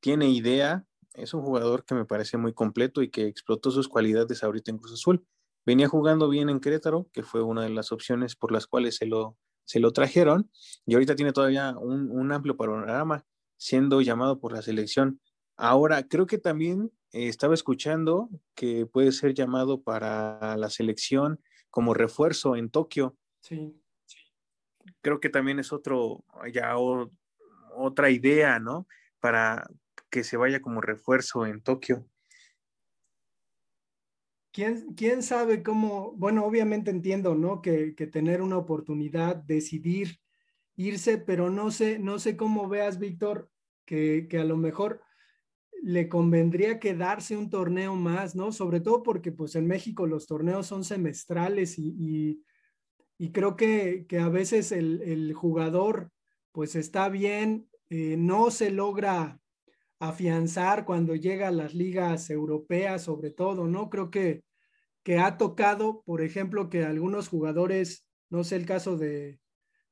tiene 0.00 0.28
idea, 0.28 0.84
es 1.14 1.32
un 1.32 1.40
jugador 1.40 1.86
que 1.86 1.94
me 1.94 2.04
parece 2.04 2.36
muy 2.36 2.52
completo 2.52 3.00
y 3.00 3.08
que 3.08 3.26
explotó 3.26 3.70
sus 3.70 3.88
cualidades 3.88 4.44
ahorita 4.44 4.70
en 4.70 4.76
Cruz 4.76 4.92
Azul. 4.92 5.24
Venía 5.64 5.88
jugando 5.88 6.28
bien 6.28 6.50
en 6.50 6.60
Querétaro, 6.60 7.08
que 7.10 7.22
fue 7.22 7.42
una 7.42 7.62
de 7.62 7.70
las 7.70 7.90
opciones 7.90 8.36
por 8.36 8.52
las 8.52 8.66
cuales 8.66 8.96
se 8.96 9.06
lo, 9.06 9.38
se 9.64 9.80
lo 9.80 9.94
trajeron, 9.94 10.50
y 10.84 10.92
ahorita 10.92 11.16
tiene 11.16 11.32
todavía 11.32 11.74
un, 11.78 12.10
un 12.10 12.32
amplio 12.32 12.54
panorama, 12.54 13.24
siendo 13.56 14.02
llamado 14.02 14.40
por 14.40 14.52
la 14.52 14.60
selección. 14.60 15.22
Ahora, 15.56 16.06
creo 16.06 16.26
que 16.26 16.36
también 16.36 16.92
eh, 17.12 17.28
estaba 17.28 17.54
escuchando 17.54 18.28
que 18.54 18.84
puede 18.84 19.10
ser 19.12 19.32
llamado 19.32 19.80
para 19.80 20.58
la 20.58 20.68
selección 20.68 21.40
como 21.70 21.94
refuerzo 21.94 22.56
en 22.56 22.70
Tokio. 22.70 23.16
Sí. 23.40 23.80
Creo 25.00 25.20
que 25.20 25.28
también 25.28 25.58
es 25.58 25.72
otro, 25.72 26.24
ya 26.52 26.76
otra 27.76 28.10
idea, 28.10 28.58
¿no? 28.58 28.86
Para 29.20 29.68
que 30.10 30.24
se 30.24 30.36
vaya 30.36 30.60
como 30.60 30.80
refuerzo 30.80 31.46
en 31.46 31.62
Tokio. 31.62 32.06
¿Quién, 34.52 34.94
¿Quién, 34.94 35.22
sabe 35.22 35.62
cómo? 35.62 36.12
Bueno, 36.16 36.44
obviamente 36.44 36.90
entiendo, 36.90 37.36
¿no? 37.36 37.62
Que, 37.62 37.94
que, 37.94 38.08
tener 38.08 38.42
una 38.42 38.58
oportunidad, 38.58 39.36
decidir 39.36 40.20
irse, 40.74 41.18
pero 41.18 41.50
no 41.50 41.70
sé, 41.70 42.00
no 42.00 42.18
sé 42.18 42.36
cómo 42.36 42.68
veas, 42.68 42.98
Víctor, 42.98 43.48
que, 43.84 44.26
que 44.28 44.38
a 44.38 44.44
lo 44.44 44.56
mejor 44.56 45.02
le 45.82 46.08
convendría 46.08 46.78
quedarse 46.78 47.36
un 47.36 47.50
torneo 47.50 47.94
más, 47.94 48.34
¿no? 48.34 48.52
Sobre 48.52 48.80
todo 48.80 49.02
porque 49.02 49.32
pues 49.32 49.54
en 49.54 49.66
México 49.66 50.06
los 50.06 50.26
torneos 50.26 50.66
son 50.66 50.84
semestrales 50.84 51.78
y, 51.78 52.42
y, 53.18 53.32
creo 53.32 53.56
que, 53.56 54.06
que, 54.08 54.18
a 54.18 54.28
veces 54.28 54.72
el, 54.72 55.02
el, 55.02 55.34
jugador 55.34 56.10
pues 56.52 56.74
está 56.76 57.08
bien, 57.08 57.68
eh, 57.88 58.16
no 58.18 58.50
se 58.50 58.70
logra 58.70 59.40
afianzar 59.98 60.84
cuando 60.84 61.14
llega 61.14 61.48
a 61.48 61.52
las 61.52 61.74
ligas 61.74 62.30
europeas 62.30 63.04
sobre 63.04 63.30
todo, 63.30 63.68
¿no? 63.68 63.90
Creo 63.90 64.10
que, 64.10 64.42
que 65.02 65.18
ha 65.18 65.36
tocado, 65.38 66.02
por 66.04 66.22
ejemplo, 66.22 66.68
que 66.70 66.84
algunos 66.84 67.28
jugadores, 67.28 68.06
no 68.30 68.44
sé 68.44 68.56
el 68.56 68.66
caso 68.66 68.96
de, 68.96 69.40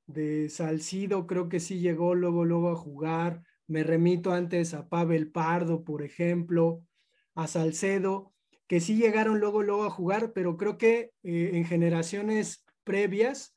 de 0.07 0.49
Salcido, 0.49 1.27
creo 1.27 1.49
que 1.49 1.61
sí 1.61 1.81
llegó 1.81 2.15
luego, 2.15 2.45
luego 2.45 2.71
a 2.71 2.77
jugar, 2.77 3.43
me 3.69 3.85
remito 3.85 4.33
antes 4.33 4.75
a 4.75 4.89
Pavel 4.89 5.31
Pardo, 5.31 5.85
por 5.85 6.03
ejemplo, 6.03 6.83
a 7.35 7.47
Salcedo, 7.47 8.33
que 8.67 8.81
sí 8.81 8.97
llegaron 8.97 9.39
luego, 9.41 9.63
luego 9.63 9.85
a 9.85 9.91
jugar, 9.91 10.33
pero 10.33 10.57
creo 10.57 10.77
que 10.77 11.13
eh, 11.23 11.51
en 11.55 11.65
generaciones 11.65 12.65
previas 12.85 13.55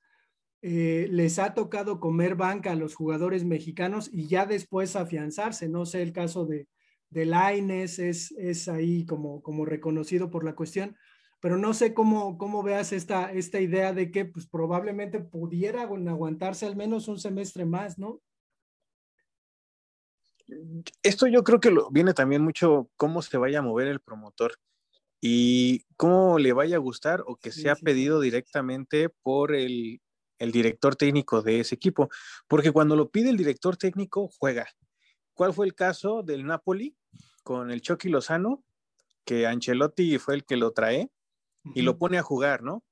eh, 0.61 1.07
les 1.09 1.39
ha 1.39 1.53
tocado 1.53 1.99
comer 1.99 2.35
banca 2.35 2.71
a 2.71 2.75
los 2.75 2.93
jugadores 2.93 3.43
mexicanos 3.43 4.09
y 4.13 4.27
ya 4.27 4.45
después 4.45 4.95
afianzarse. 4.95 5.67
No 5.69 5.85
sé, 5.85 6.01
el 6.01 6.13
caso 6.13 6.45
de, 6.45 6.67
de 7.09 7.25
Laines 7.25 7.97
es, 7.97 8.31
es 8.33 8.67
ahí 8.67 9.05
como, 9.05 9.41
como 9.41 9.65
reconocido 9.65 10.29
por 10.29 10.43
la 10.43 10.55
cuestión, 10.55 10.95
pero 11.39 11.57
no 11.57 11.73
sé 11.73 11.93
cómo, 11.93 12.37
cómo 12.37 12.61
veas 12.63 12.93
esta, 12.93 13.31
esta 13.31 13.59
idea 13.59 13.93
de 13.93 14.11
que 14.11 14.25
pues, 14.25 14.45
probablemente 14.45 15.19
pudiera 15.19 15.81
aguantarse 15.81 16.65
al 16.65 16.75
menos 16.75 17.07
un 17.07 17.17
semestre 17.17 17.65
más, 17.65 17.97
¿no? 17.97 18.21
Esto 21.03 21.27
yo 21.27 21.43
creo 21.43 21.59
que 21.59 21.71
lo, 21.71 21.89
viene 21.91 22.13
también 22.13 22.41
mucho 22.41 22.89
cómo 22.97 23.21
se 23.21 23.37
vaya 23.37 23.59
a 23.59 23.63
mover 23.63 23.87
el 23.87 24.01
promotor 24.01 24.55
y 25.21 25.85
cómo 25.97 26.39
le 26.39 26.53
vaya 26.53 26.77
a 26.77 26.79
gustar 26.79 27.23
o 27.27 27.35
que 27.35 27.51
sea 27.51 27.75
pedido 27.75 28.19
directamente 28.19 29.09
por 29.09 29.53
el, 29.53 30.01
el, 30.39 30.51
director 30.51 30.95
técnico 30.95 31.43
de 31.43 31.59
ese 31.59 31.75
equipo. 31.75 32.09
Porque 32.47 32.71
cuando 32.71 32.95
lo 32.95 33.11
pide 33.11 33.29
el 33.29 33.37
director 33.37 33.77
técnico, 33.77 34.29
juega. 34.39 34.67
¿Cuál 35.33 35.53
fue 35.53 35.67
el 35.67 35.75
caso 35.75 36.23
del 36.23 36.45
Napoli 36.45 36.95
con 37.43 37.71
el 37.71 37.81
Chucky 37.81 38.09
Lozano? 38.09 38.63
Que 39.23 39.45
Ancelotti 39.45 40.17
fue 40.17 40.33
el 40.33 40.45
que 40.45 40.57
lo 40.57 40.71
trae 40.71 41.11
y 41.75 41.83
lo 41.83 41.99
pone 41.99 42.17
a 42.17 42.23
jugar, 42.23 42.63
¿no? 42.63 42.83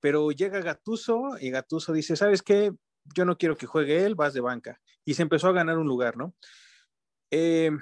Pero 0.00 0.30
llega 0.32 0.60
Gatuso 0.60 1.36
y 1.38 1.50
Gatuso 1.50 1.92
dice, 1.92 2.16
¿sabes 2.16 2.42
qué? 2.42 2.72
Yo 3.14 3.26
no 3.26 3.36
quiero 3.36 3.56
que 3.56 3.66
juegue 3.66 4.04
él, 4.04 4.14
vas 4.14 4.32
de 4.32 4.40
banca. 4.40 4.80
Y 5.04 5.14
se 5.14 5.22
empezó 5.22 5.48
a 5.48 5.52
ganar 5.52 5.78
un 5.78 5.86
lugar, 5.86 6.16
¿no? 6.16 6.34
Eh, 7.36 7.72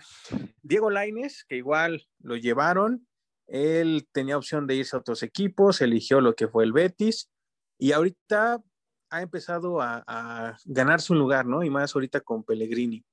Diego 0.62 0.88
Laines, 0.88 1.44
que 1.46 1.56
igual 1.56 2.08
lo 2.20 2.36
llevaron, 2.36 3.06
él 3.46 4.08
tenía 4.10 4.38
opción 4.38 4.66
de 4.66 4.76
irse 4.76 4.96
a 4.96 5.00
otros 5.00 5.22
equipos, 5.22 5.82
eligió 5.82 6.22
lo 6.22 6.34
que 6.34 6.48
fue 6.48 6.64
el 6.64 6.72
Betis 6.72 7.30
y 7.76 7.92
ahorita 7.92 8.62
ha 9.10 9.20
empezado 9.20 9.82
a, 9.82 10.56
ganarse 10.64 11.12
un 11.12 11.18
lugar, 11.18 11.44
¿no? 11.44 11.62
Y 11.62 11.68
más 11.68 11.94
ahorita 11.94 12.22
con 12.22 12.44
Pellegrini. 12.44 13.04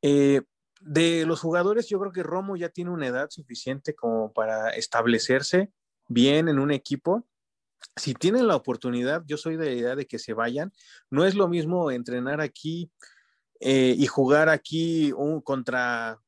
Eh, 0.00 0.40
de 0.80 1.26
los 1.26 1.42
jugadores, 1.42 1.86
yo 1.86 2.00
creo 2.00 2.12
que 2.12 2.22
Romo 2.22 2.56
ya 2.56 2.70
tiene 2.70 2.90
una 2.90 3.08
edad 3.08 3.28
suficiente 3.28 3.94
como 3.94 4.32
para 4.32 4.70
establecerse 4.70 5.70
bien 6.08 6.48
en 6.48 6.60
un 6.60 6.70
equipo. 6.70 7.28
Si 7.94 8.14
tienen 8.14 8.46
la 8.46 8.56
oportunidad, 8.56 9.22
yo 9.26 9.36
soy 9.36 9.58
de 9.58 9.66
la 9.66 9.72
idea 9.72 9.96
de 9.96 10.06
que 10.06 10.18
se 10.18 10.32
vayan. 10.32 10.72
No 11.10 11.26
es 11.26 11.34
lo 11.34 11.46
mismo 11.46 11.90
entrenar 11.90 12.40
aquí 12.40 12.90
eh, 13.64 13.94
y 13.96 14.06
jugar 14.08 14.48
aquí 14.48 15.12
un, 15.12 15.40
contra, 15.40 16.18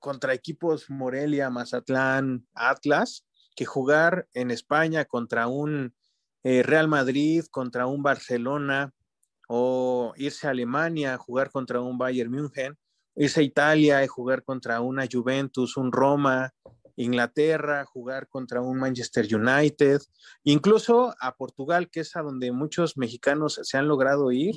contra 0.00 0.34
equipos 0.34 0.90
Morelia, 0.90 1.48
Mazatlán, 1.48 2.44
Atlas, 2.54 3.24
que 3.54 3.64
jugar 3.64 4.26
en 4.34 4.50
España 4.50 5.04
contra 5.04 5.46
un 5.46 5.94
eh, 6.42 6.64
Real 6.64 6.88
Madrid, 6.88 7.44
contra 7.52 7.86
un 7.86 8.02
Barcelona, 8.02 8.92
o 9.48 10.12
irse 10.16 10.48
a 10.48 10.50
Alemania, 10.50 11.16
jugar 11.18 11.52
contra 11.52 11.80
un 11.80 11.98
Bayern 11.98 12.32
München, 12.32 12.76
irse 13.14 13.40
a 13.40 13.44
Italia 13.44 14.02
y 14.02 14.08
jugar 14.08 14.42
contra 14.42 14.80
una 14.80 15.06
Juventus, 15.10 15.76
un 15.76 15.92
Roma, 15.92 16.52
Inglaterra, 16.96 17.84
jugar 17.84 18.28
contra 18.28 18.60
un 18.60 18.78
Manchester 18.78 19.26
United, 19.32 20.00
incluso 20.42 21.14
a 21.20 21.36
Portugal, 21.36 21.88
que 21.90 22.00
es 22.00 22.16
a 22.16 22.22
donde 22.22 22.52
muchos 22.52 22.96
mexicanos 22.96 23.60
se 23.62 23.76
han 23.76 23.86
logrado 23.86 24.32
ir 24.32 24.56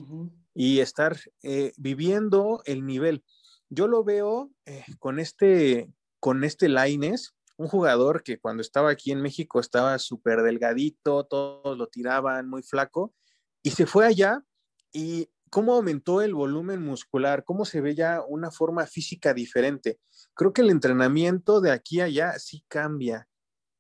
y 0.54 0.80
estar 0.80 1.18
eh, 1.44 1.74
viviendo 1.78 2.62
el 2.66 2.86
nivel. 2.86 3.24
Yo 3.70 3.88
lo 3.88 4.04
veo 4.04 4.50
eh, 4.66 4.84
con 5.00 5.20
este, 5.20 5.92
con 6.20 6.44
este 6.44 6.70
Laines, 6.70 7.36
un 7.58 7.68
jugador 7.68 8.24
que 8.24 8.40
cuando 8.40 8.62
estaba 8.62 8.90
aquí 8.90 9.12
en 9.12 9.22
México 9.22 9.60
estaba 9.60 10.00
súper 10.00 10.42
delgadito, 10.42 11.26
todos 11.26 11.78
lo 11.78 11.88
tiraban 11.88 12.50
muy 12.50 12.64
flaco, 12.64 13.14
y 13.62 13.72
se 13.72 13.86
fue 13.86 14.06
allá 14.06 14.44
y 14.94 15.30
cómo 15.50 15.74
aumentó 15.74 16.22
el 16.22 16.34
volumen 16.34 16.82
muscular, 16.82 17.44
cómo 17.44 17.66
se 17.66 17.82
ve 17.82 17.96
ya 17.96 18.22
una 18.28 18.52
forma 18.52 18.86
física 18.86 19.34
diferente. 19.34 20.00
Creo 20.34 20.54
que 20.54 20.62
el 20.62 20.70
entrenamiento 20.70 21.62
de 21.62 21.72
aquí 21.72 22.02
a 22.02 22.06
allá 22.06 22.40
sí 22.40 22.64
cambia. 22.68 23.28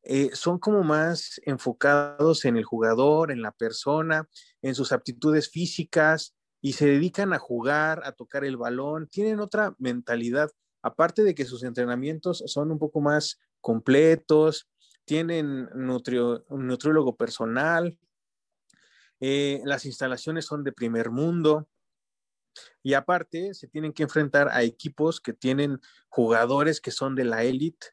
Eh, 0.03 0.29
son 0.34 0.60
como 0.60 0.84
más 0.84 1.41
enfocados 1.45 2.45
en 2.45 2.58
el 2.58 2.63
jugador, 2.63 3.32
en 3.32 3.41
la 3.41 3.51
persona, 3.51 4.27
en 4.62 4.73
sus 4.73 4.91
aptitudes 4.91 5.49
físicas 5.49 6.36
y 6.62 6.73
se 6.73 6.88
dedican 6.88 7.34
a 7.34 7.39
jugar, 7.39 8.01
a 8.05 8.13
tocar 8.13 8.43
el 8.43 8.58
balón, 8.58 9.08
tienen 9.08 9.39
otra 9.39 9.75
mentalidad, 9.77 10.51
aparte 10.82 11.23
de 11.23 11.36
que 11.36 11.45
sus 11.45 11.63
entrenamientos 11.63 12.43
son 12.47 12.71
un 12.71 12.79
poco 12.79 13.01
más 13.01 13.39
completos, 13.62 14.69
tienen 15.05 15.67
un 15.73 16.67
nutriólogo 16.67 17.15
personal, 17.15 17.97
eh, 19.19 19.62
las 19.65 19.86
instalaciones 19.86 20.45
son 20.45 20.63
de 20.63 20.71
primer 20.71 21.10
mundo 21.12 21.67
y 22.82 22.93
aparte 22.93 23.53
se 23.53 23.67
tienen 23.67 23.93
que 23.93 24.03
enfrentar 24.03 24.49
a 24.49 24.63
equipos 24.63 25.19
que 25.19 25.34
tienen 25.34 25.79
jugadores 26.08 26.82
que 26.82 26.91
son 26.91 27.15
de 27.15 27.25
la 27.25 27.43
élite. 27.43 27.88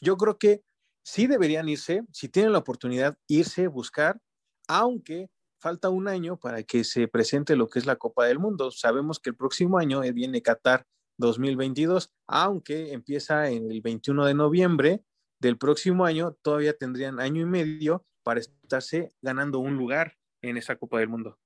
Yo 0.00 0.16
creo 0.16 0.38
que 0.38 0.62
sí 1.02 1.26
deberían 1.26 1.68
irse, 1.68 2.02
si 2.12 2.28
tienen 2.28 2.52
la 2.52 2.58
oportunidad, 2.58 3.18
irse, 3.26 3.68
buscar, 3.68 4.20
aunque 4.68 5.30
falta 5.58 5.88
un 5.88 6.08
año 6.08 6.36
para 6.36 6.62
que 6.62 6.84
se 6.84 7.08
presente 7.08 7.56
lo 7.56 7.68
que 7.68 7.78
es 7.78 7.86
la 7.86 7.96
Copa 7.96 8.26
del 8.26 8.38
Mundo. 8.38 8.70
Sabemos 8.70 9.18
que 9.18 9.30
el 9.30 9.36
próximo 9.36 9.78
año 9.78 10.00
viene 10.00 10.42
Qatar 10.42 10.86
2022, 11.18 12.12
aunque 12.26 12.92
empieza 12.92 13.48
en 13.48 13.70
el 13.70 13.80
21 13.80 14.26
de 14.26 14.34
noviembre 14.34 15.04
del 15.40 15.58
próximo 15.58 16.04
año, 16.04 16.36
todavía 16.42 16.76
tendrían 16.76 17.20
año 17.20 17.42
y 17.42 17.46
medio 17.46 18.04
para 18.22 18.40
estarse 18.40 19.12
ganando 19.20 19.58
un 19.58 19.76
lugar 19.76 20.16
en 20.48 20.56
esa 20.56 20.76
Copa 20.76 20.98
del 20.98 21.08
Mundo. 21.08 21.38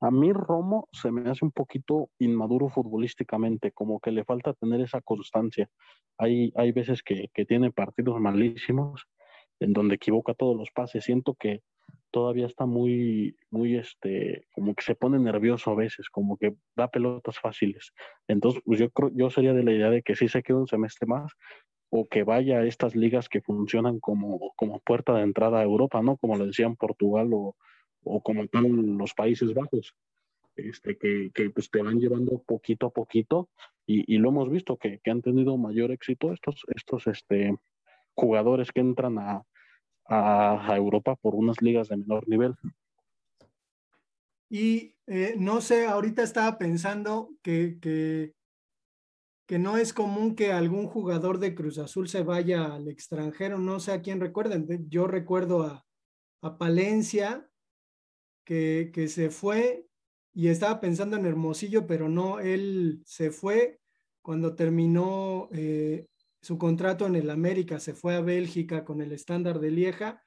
A 0.00 0.10
mí 0.10 0.32
Romo 0.32 0.88
se 0.92 1.10
me 1.10 1.30
hace 1.30 1.44
un 1.44 1.52
poquito 1.52 2.10
inmaduro 2.18 2.68
futbolísticamente, 2.68 3.72
como 3.72 4.00
que 4.00 4.10
le 4.10 4.24
falta 4.24 4.52
tener 4.52 4.82
esa 4.82 5.00
constancia. 5.00 5.70
Hay, 6.18 6.52
hay 6.56 6.72
veces 6.72 7.02
que, 7.02 7.30
que 7.32 7.46
tiene 7.46 7.72
partidos 7.72 8.20
malísimos 8.20 9.06
en 9.60 9.72
donde 9.72 9.94
equivoca 9.94 10.34
todos 10.34 10.56
los 10.56 10.70
pases. 10.72 11.04
Siento 11.04 11.34
que 11.34 11.62
todavía 12.10 12.46
está 12.46 12.66
muy, 12.66 13.36
muy, 13.50 13.76
este, 13.76 14.46
como 14.52 14.74
que 14.74 14.84
se 14.84 14.94
pone 14.94 15.18
nervioso 15.18 15.70
a 15.70 15.74
veces, 15.74 16.10
como 16.10 16.36
que 16.36 16.54
da 16.76 16.88
pelotas 16.88 17.38
fáciles. 17.38 17.92
Entonces, 18.28 18.62
pues 18.64 18.78
yo 18.78 18.90
creo, 18.90 19.10
yo 19.14 19.30
sería 19.30 19.54
de 19.54 19.64
la 19.64 19.72
idea 19.72 19.90
de 19.90 20.02
que 20.02 20.16
sí 20.16 20.28
se 20.28 20.42
quede 20.42 20.58
un 20.58 20.68
semestre 20.68 21.06
más 21.06 21.32
o 21.90 22.08
que 22.08 22.24
vaya 22.24 22.58
a 22.58 22.66
estas 22.66 22.96
ligas 22.96 23.28
que 23.28 23.40
funcionan 23.40 24.00
como, 24.00 24.52
como 24.56 24.80
puerta 24.80 25.14
de 25.14 25.22
entrada 25.22 25.60
a 25.60 25.62
Europa, 25.62 26.02
¿no? 26.02 26.16
Como 26.16 26.36
lo 26.36 26.46
decían 26.46 26.76
Portugal 26.76 27.30
o, 27.32 27.56
o 28.02 28.22
como 28.22 28.42
en 28.42 28.98
los 28.98 29.14
Países 29.14 29.54
Bajos, 29.54 29.94
este, 30.56 30.96
que, 30.96 31.30
que 31.34 31.50
pues 31.50 31.70
te 31.70 31.82
van 31.82 31.98
llevando 31.98 32.42
poquito 32.42 32.86
a 32.86 32.90
poquito 32.90 33.48
y, 33.86 34.12
y 34.12 34.18
lo 34.18 34.28
hemos 34.28 34.50
visto 34.50 34.76
que, 34.76 35.00
que, 35.02 35.10
han 35.10 35.22
tenido 35.22 35.56
mayor 35.56 35.90
éxito 35.90 36.32
estos, 36.32 36.62
estos 36.74 37.06
este, 37.06 37.56
jugadores 38.14 38.70
que 38.72 38.80
entran 38.80 39.18
a, 39.18 39.44
a, 40.06 40.72
a 40.72 40.76
Europa 40.76 41.16
por 41.16 41.34
unas 41.34 41.60
ligas 41.60 41.88
de 41.88 41.96
menor 41.96 42.28
nivel. 42.28 42.54
Y 44.48 44.94
eh, 45.06 45.34
no 45.36 45.60
sé, 45.60 45.86
ahorita 45.86 46.22
estaba 46.22 46.58
pensando 46.58 47.30
que, 47.42 47.78
que, 47.80 48.34
que, 49.46 49.58
no 49.58 49.76
es 49.76 49.92
común 49.92 50.34
que 50.34 50.52
algún 50.52 50.86
jugador 50.86 51.38
de 51.38 51.54
Cruz 51.54 51.78
Azul 51.78 52.08
se 52.08 52.22
vaya 52.22 52.74
al 52.74 52.88
extranjero, 52.88 53.58
no 53.58 53.80
sé 53.80 53.92
a 53.92 54.02
quién 54.02 54.20
recuerden. 54.20 54.66
Yo 54.88 55.06
recuerdo 55.06 55.62
a, 55.62 55.84
a 56.42 56.58
Palencia, 56.58 57.48
que, 58.44 58.90
que 58.92 59.08
se 59.08 59.30
fue 59.30 59.86
y 60.32 60.48
estaba 60.48 60.80
pensando 60.80 61.16
en 61.16 61.26
Hermosillo, 61.26 61.86
pero 61.86 62.08
no, 62.08 62.40
él 62.40 63.02
se 63.04 63.30
fue 63.30 63.80
cuando 64.20 64.54
terminó 64.54 65.48
eh, 65.52 66.06
su 66.40 66.58
contrato 66.58 67.06
en 67.06 67.14
el 67.14 67.30
América, 67.30 67.78
se 67.78 67.94
fue 67.94 68.16
a 68.16 68.20
Bélgica 68.20 68.84
con 68.84 69.00
el 69.00 69.12
estándar 69.12 69.60
de 69.60 69.70
Lieja, 69.70 70.22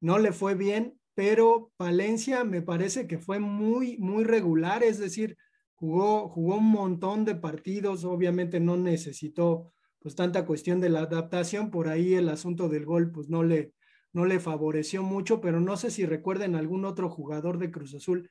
no 0.00 0.18
le 0.18 0.32
fue 0.32 0.54
bien, 0.54 0.98
pero 1.14 1.72
Palencia 1.76 2.44
me 2.44 2.62
parece 2.62 3.06
que 3.06 3.18
fue 3.18 3.40
muy, 3.40 3.98
muy 3.98 4.24
regular, 4.24 4.82
es 4.82 4.98
decir, 4.98 5.36
jugó, 5.80 6.28
jugó 6.28 6.56
un 6.56 6.70
montón 6.70 7.24
de 7.24 7.34
partidos, 7.34 8.04
obviamente 8.04 8.60
no 8.60 8.76
necesitó 8.76 9.72
pues 9.98 10.14
tanta 10.14 10.46
cuestión 10.46 10.80
de 10.80 10.90
la 10.90 11.00
adaptación, 11.00 11.70
por 11.70 11.88
ahí 11.88 12.14
el 12.14 12.28
asunto 12.28 12.68
del 12.68 12.84
gol 12.84 13.10
pues 13.10 13.28
no 13.28 13.42
le, 13.42 13.72
no 14.12 14.26
le 14.26 14.40
favoreció 14.40 15.02
mucho, 15.02 15.40
pero 15.40 15.58
no 15.60 15.76
sé 15.76 15.90
si 15.90 16.04
recuerden 16.04 16.54
algún 16.54 16.84
otro 16.84 17.08
jugador 17.08 17.58
de 17.58 17.70
Cruz 17.70 17.94
Azul 17.94 18.28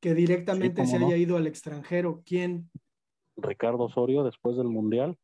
que 0.00 0.14
directamente 0.14 0.84
sí, 0.84 0.92
se 0.92 0.96
haya 0.96 1.16
ido 1.16 1.36
al 1.36 1.46
extranjero. 1.46 2.22
¿Quién? 2.24 2.70
Ricardo 3.36 3.84
Osorio 3.84 4.22
después 4.24 4.56
del 4.56 4.68
Mundial. 4.68 5.16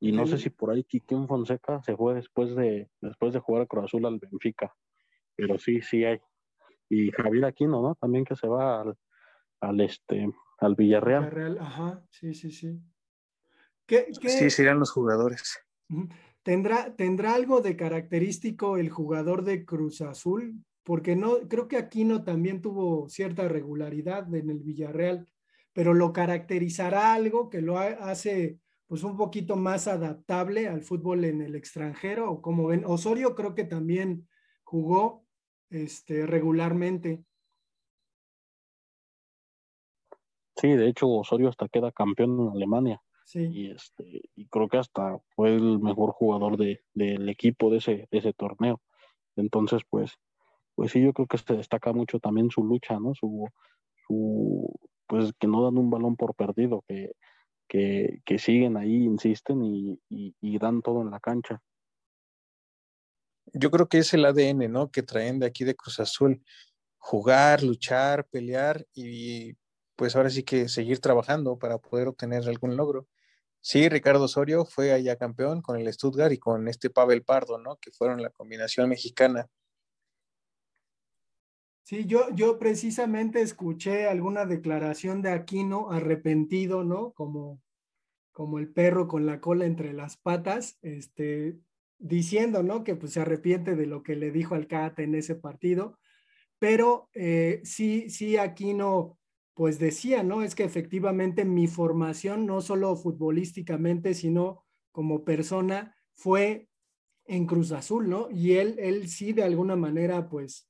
Y 0.00 0.10
no 0.10 0.26
sé 0.26 0.36
si 0.36 0.50
por 0.50 0.70
ahí 0.70 0.82
Quiquín 0.82 1.28
Fonseca 1.28 1.80
se 1.82 1.96
fue 1.96 2.14
después 2.14 2.56
de, 2.56 2.88
después 3.00 3.32
de 3.32 3.38
jugar 3.38 3.62
a 3.62 3.66
Cruz 3.66 3.84
Azul 3.84 4.04
al 4.04 4.18
Benfica. 4.18 4.74
Pero 5.36 5.58
sí, 5.58 5.80
sí 5.80 6.04
hay. 6.04 6.18
Y 6.88 7.10
Javier 7.12 7.44
Aquino, 7.44 7.80
¿no? 7.80 7.94
También 7.94 8.24
que 8.24 8.34
se 8.34 8.48
va 8.48 8.80
al, 8.80 8.96
al 9.60 9.80
este, 9.80 10.28
al 10.62 10.74
Villarreal. 10.74 11.24
Villarreal. 11.24 11.58
Ajá, 11.58 12.04
sí, 12.10 12.34
sí, 12.34 12.50
sí. 12.50 12.80
¿Qué, 13.86 14.06
qué... 14.20 14.28
Sí, 14.28 14.50
serían 14.50 14.78
los 14.78 14.90
jugadores. 14.90 15.58
¿Tendrá, 16.42 16.94
¿Tendrá 16.96 17.34
algo 17.34 17.60
de 17.60 17.76
característico 17.76 18.76
el 18.76 18.90
jugador 18.90 19.44
de 19.44 19.64
Cruz 19.64 20.00
Azul? 20.00 20.64
Porque 20.82 21.14
no, 21.14 21.38
creo 21.48 21.68
que 21.68 21.76
Aquino 21.76 22.24
también 22.24 22.60
tuvo 22.60 23.08
cierta 23.08 23.46
regularidad 23.46 24.32
en 24.34 24.50
el 24.50 24.60
Villarreal, 24.60 25.28
pero 25.72 25.94
lo 25.94 26.12
caracterizará 26.12 27.14
algo 27.14 27.48
que 27.48 27.60
lo 27.60 27.78
hace 27.78 28.58
pues 28.92 29.04
un 29.04 29.16
poquito 29.16 29.56
más 29.56 29.88
adaptable 29.88 30.68
al 30.68 30.82
fútbol 30.82 31.24
en 31.24 31.40
el 31.40 31.54
extranjero, 31.54 32.30
o 32.30 32.42
como 32.42 32.66
ven, 32.66 32.84
Osorio 32.84 33.34
creo 33.34 33.54
que 33.54 33.64
también 33.64 34.28
jugó 34.64 35.24
este, 35.70 36.26
regularmente. 36.26 37.24
Sí, 40.62 40.76
de 40.76 40.86
hecho 40.86 41.08
Osorio 41.08 41.48
hasta 41.48 41.68
queda 41.68 41.90
campeón 41.90 42.40
en 42.40 42.48
Alemania. 42.50 43.02
Sí. 43.24 43.48
Y, 43.50 43.70
este, 43.72 44.22
y 44.36 44.46
creo 44.46 44.68
que 44.68 44.78
hasta 44.78 45.18
fue 45.34 45.56
el 45.56 45.80
mejor 45.80 46.12
jugador 46.12 46.56
de, 46.56 46.84
del 46.94 47.28
equipo 47.28 47.68
de 47.68 47.78
ese, 47.78 48.06
de 48.12 48.18
ese 48.18 48.32
torneo. 48.32 48.80
Entonces, 49.34 49.82
pues, 49.90 50.12
pues 50.76 50.92
sí, 50.92 51.02
yo 51.02 51.12
creo 51.14 51.26
que 51.26 51.38
se 51.38 51.54
destaca 51.54 51.92
mucho 51.92 52.20
también 52.20 52.48
su 52.52 52.62
lucha, 52.62 53.00
¿no? 53.00 53.12
Su, 53.12 53.48
su 54.06 54.72
pues 55.08 55.32
que 55.40 55.48
no 55.48 55.64
dan 55.64 55.78
un 55.78 55.90
balón 55.90 56.14
por 56.14 56.36
perdido, 56.36 56.84
que, 56.86 57.10
que, 57.66 58.20
que 58.24 58.38
siguen 58.38 58.76
ahí, 58.76 59.02
insisten 59.02 59.64
y, 59.64 60.00
y, 60.08 60.36
y, 60.40 60.58
dan 60.58 60.80
todo 60.80 61.02
en 61.02 61.10
la 61.10 61.18
cancha. 61.18 61.60
Yo 63.52 63.72
creo 63.72 63.88
que 63.88 63.98
es 63.98 64.14
el 64.14 64.24
ADN, 64.24 64.70
¿no? 64.70 64.92
Que 64.92 65.02
traen 65.02 65.40
de 65.40 65.46
aquí 65.46 65.64
de 65.64 65.74
Cruz 65.74 65.98
Azul. 65.98 66.40
Jugar, 66.98 67.64
luchar, 67.64 68.28
pelear 68.28 68.86
y 68.94 69.56
pues 69.96 70.16
ahora 70.16 70.30
sí 70.30 70.42
que 70.42 70.68
seguir 70.68 71.00
trabajando 71.00 71.58
para 71.58 71.78
poder 71.78 72.08
obtener 72.08 72.42
algún 72.48 72.76
logro. 72.76 73.06
Sí, 73.60 73.88
Ricardo 73.88 74.24
Osorio 74.24 74.64
fue 74.64 74.92
allá 74.92 75.16
campeón 75.16 75.62
con 75.62 75.78
el 75.78 75.92
Stuttgart 75.92 76.32
y 76.32 76.38
con 76.38 76.66
este 76.68 76.90
Pavel 76.90 77.22
Pardo, 77.22 77.58
¿no? 77.58 77.76
Que 77.76 77.92
fueron 77.92 78.20
la 78.22 78.30
combinación 78.30 78.88
mexicana. 78.88 79.48
Sí, 81.84 82.06
yo, 82.06 82.28
yo 82.34 82.58
precisamente 82.58 83.40
escuché 83.40 84.06
alguna 84.06 84.46
declaración 84.46 85.20
de 85.20 85.30
Aquino 85.30 85.90
arrepentido, 85.90 86.84
¿no? 86.84 87.12
Como, 87.12 87.60
como 88.32 88.58
el 88.58 88.72
perro 88.72 89.08
con 89.08 89.26
la 89.26 89.40
cola 89.40 89.66
entre 89.66 89.92
las 89.92 90.16
patas, 90.16 90.78
este, 90.82 91.58
diciendo, 91.98 92.62
¿no? 92.62 92.82
Que 92.82 92.96
pues 92.96 93.12
se 93.12 93.20
arrepiente 93.20 93.76
de 93.76 93.86
lo 93.86 94.02
que 94.02 94.16
le 94.16 94.30
dijo 94.30 94.54
al 94.54 94.66
Cata 94.66 95.02
en 95.02 95.14
ese 95.14 95.34
partido, 95.34 95.98
pero 96.58 97.08
eh, 97.14 97.60
sí, 97.64 98.10
sí, 98.10 98.36
Aquino 98.36 99.18
pues 99.54 99.78
decía, 99.78 100.22
¿no? 100.22 100.42
Es 100.42 100.54
que 100.54 100.64
efectivamente 100.64 101.44
mi 101.44 101.66
formación, 101.66 102.46
no 102.46 102.60
solo 102.60 102.96
futbolísticamente, 102.96 104.14
sino 104.14 104.64
como 104.92 105.24
persona, 105.24 105.94
fue 106.14 106.68
en 107.26 107.46
Cruz 107.46 107.72
Azul, 107.72 108.08
¿no? 108.08 108.28
Y 108.30 108.52
él, 108.52 108.76
él 108.78 109.08
sí 109.08 109.32
de 109.32 109.44
alguna 109.44 109.76
manera, 109.76 110.28
pues, 110.28 110.68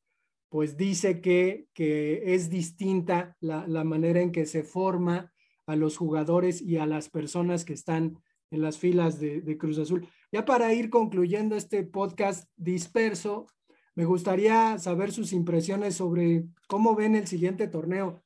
pues 0.48 0.76
dice 0.76 1.20
que, 1.20 1.66
que 1.72 2.34
es 2.34 2.50
distinta 2.50 3.36
la, 3.40 3.66
la, 3.66 3.84
manera 3.84 4.20
en 4.20 4.32
que 4.32 4.46
se 4.46 4.62
forma 4.62 5.32
a 5.66 5.76
los 5.76 5.96
jugadores 5.96 6.60
y 6.60 6.76
a 6.76 6.86
las 6.86 7.08
personas 7.08 7.64
que 7.64 7.72
están 7.72 8.18
en 8.50 8.60
las 8.60 8.78
filas 8.78 9.18
de, 9.18 9.40
de 9.40 9.56
Cruz 9.56 9.78
Azul. 9.78 10.06
Ya 10.30 10.44
para 10.44 10.74
ir 10.74 10.90
concluyendo 10.90 11.56
este 11.56 11.84
podcast 11.84 12.50
disperso, 12.56 13.46
me 13.94 14.04
gustaría 14.04 14.78
saber 14.78 15.12
sus 15.12 15.32
impresiones 15.32 15.94
sobre 15.94 16.44
cómo 16.68 16.94
ven 16.94 17.14
el 17.14 17.26
siguiente 17.26 17.68
torneo. 17.68 18.22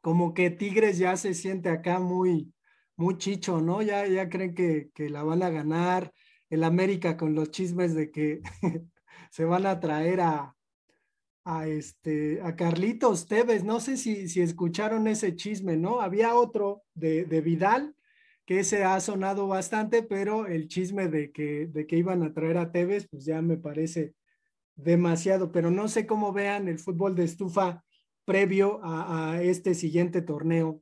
Como 0.00 0.34
que 0.34 0.50
Tigres 0.50 0.98
ya 0.98 1.16
se 1.16 1.34
siente 1.34 1.68
acá 1.68 1.98
muy, 1.98 2.52
muy 2.96 3.18
chicho, 3.18 3.60
¿no? 3.60 3.82
Ya, 3.82 4.06
ya 4.06 4.28
creen 4.28 4.54
que, 4.54 4.90
que 4.94 5.10
la 5.10 5.22
van 5.22 5.42
a 5.42 5.50
ganar. 5.50 6.12
El 6.48 6.64
América 6.64 7.16
con 7.16 7.34
los 7.34 7.50
chismes 7.50 7.94
de 7.94 8.10
que 8.10 8.40
se 9.30 9.44
van 9.44 9.66
a 9.66 9.78
traer 9.80 10.20
a, 10.20 10.56
a 11.44 11.66
este 11.66 12.40
a 12.42 12.54
Carlitos 12.56 13.26
Tevez, 13.26 13.64
no 13.64 13.80
sé 13.80 13.96
si, 13.96 14.28
si 14.28 14.40
escucharon 14.40 15.06
ese 15.06 15.34
chisme, 15.36 15.76
¿no? 15.76 16.00
Había 16.00 16.34
otro 16.34 16.82
de, 16.94 17.24
de, 17.24 17.40
Vidal 17.40 17.94
que 18.44 18.64
se 18.64 18.84
ha 18.84 18.98
sonado 19.00 19.46
bastante, 19.46 20.02
pero 20.02 20.46
el 20.46 20.68
chisme 20.68 21.08
de 21.08 21.32
que, 21.32 21.66
de 21.66 21.86
que 21.86 21.96
iban 21.96 22.22
a 22.22 22.32
traer 22.32 22.58
a 22.58 22.72
Tevez, 22.72 23.08
pues 23.08 23.24
ya 23.24 23.40
me 23.42 23.56
parece 23.56 24.14
demasiado, 24.74 25.52
pero 25.52 25.70
no 25.70 25.88
sé 25.88 26.06
cómo 26.06 26.32
vean 26.32 26.68
el 26.68 26.78
fútbol 26.78 27.14
de 27.14 27.24
estufa 27.24 27.84
previo 28.24 28.80
a, 28.82 29.40
este 29.42 29.74
siguiente 29.74 30.22
torneo. 30.22 30.80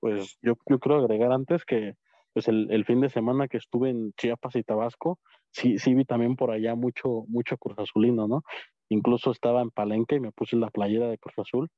Pues 0.00 0.38
yo, 0.42 0.54
yo 0.68 0.78
quiero 0.78 0.98
agregar 0.98 1.32
antes 1.32 1.64
que 1.64 1.94
pues 2.32 2.46
el, 2.46 2.84
fin 2.84 3.00
de 3.00 3.10
semana 3.10 3.48
que 3.48 3.56
estuve 3.56 3.90
en 3.90 4.12
Chiapas 4.12 4.54
y 4.54 4.62
Tabasco, 4.62 5.18
sí, 5.50 5.78
sí 5.78 5.94
vi 5.94 6.04
también 6.04 6.36
por 6.36 6.52
allá 6.52 6.76
mucho, 6.76 7.24
mucho 7.26 7.56
Cruz 7.56 7.78
Azulino, 7.78 8.28
¿no? 8.28 8.42
Incluso 8.88 9.32
estaba 9.32 9.60
en 9.60 9.70
Palenque 9.70 10.16
y 10.16 10.20
me 10.20 10.30
puse 10.30 10.54
la 10.54 10.70
playera 10.70 11.08
de 11.08 11.18
Cruz 11.18 11.34
Azul 11.38 11.68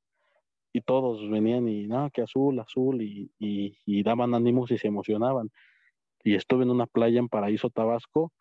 y 0.72 0.82
todos 0.82 1.28
venían 1.30 1.68
y, 1.68 1.86
no, 1.86 2.10
que 2.10 2.22
azul, 2.22 2.58
azul, 2.60 3.02
y, 3.02 3.30
y, 3.38 3.76
y, 3.86 4.02
daban 4.02 4.34
ánimos 4.34 4.70
y 4.70 4.78
se 4.78 4.88
emocionaban. 4.88 5.50
Y 6.22 6.34
estuve 6.34 6.64
en 6.64 6.70
una 6.70 6.86
playa 6.86 7.18
en 7.18 7.28
Paraíso, 7.28 7.70
Tabasco, 7.70 8.32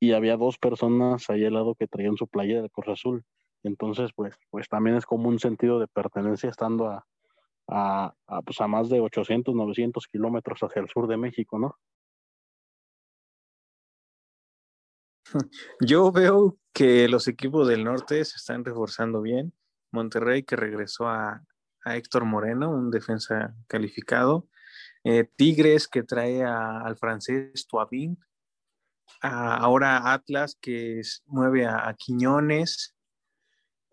y 0.00 0.12
había 0.12 0.36
dos 0.36 0.58
personas 0.58 1.30
ahí 1.30 1.44
al 1.44 1.54
lado 1.54 1.74
que 1.74 1.86
traían 1.86 2.16
su 2.16 2.26
playera 2.26 2.62
de 2.62 2.70
Cruz 2.70 2.88
Azul. 2.88 3.24
Entonces, 3.66 4.10
pues, 4.14 4.34
pues 4.50 4.68
también 4.68 4.96
es 4.96 5.06
como 5.06 5.28
un 5.28 5.38
sentido 5.38 5.78
de 5.78 5.88
pertenencia 5.88 6.50
estando 6.50 6.88
a, 6.88 7.06
a, 7.68 8.14
pues 8.44 8.60
a 8.60 8.66
más 8.66 8.88
de 8.88 9.00
800, 9.00 9.54
900 9.54 10.06
kilómetros 10.06 10.60
hacia 10.60 10.82
el 10.82 10.88
sur 10.88 11.06
de 11.06 11.16
México, 11.16 11.58
¿no? 11.58 11.76
Yo 15.80 16.12
veo 16.12 16.56
que 16.72 17.08
los 17.08 17.26
equipos 17.28 17.66
del 17.68 17.84
norte 17.84 18.24
se 18.24 18.36
están 18.36 18.64
reforzando 18.64 19.20
bien. 19.22 19.52
Monterrey 19.92 20.42
que 20.42 20.56
regresó 20.56 21.08
a, 21.08 21.42
a 21.84 21.96
Héctor 21.96 22.24
Moreno, 22.24 22.70
un 22.70 22.90
defensa 22.90 23.54
calificado. 23.66 24.48
Eh, 25.08 25.22
Tigres 25.36 25.86
que 25.86 26.02
trae 26.02 26.42
al 26.42 26.96
francés 26.96 27.64
Tuabin. 27.68 28.18
ahora 29.20 30.12
Atlas 30.12 30.58
que 30.60 31.00
mueve 31.26 31.64
a, 31.64 31.94
Quiñones. 31.96 32.95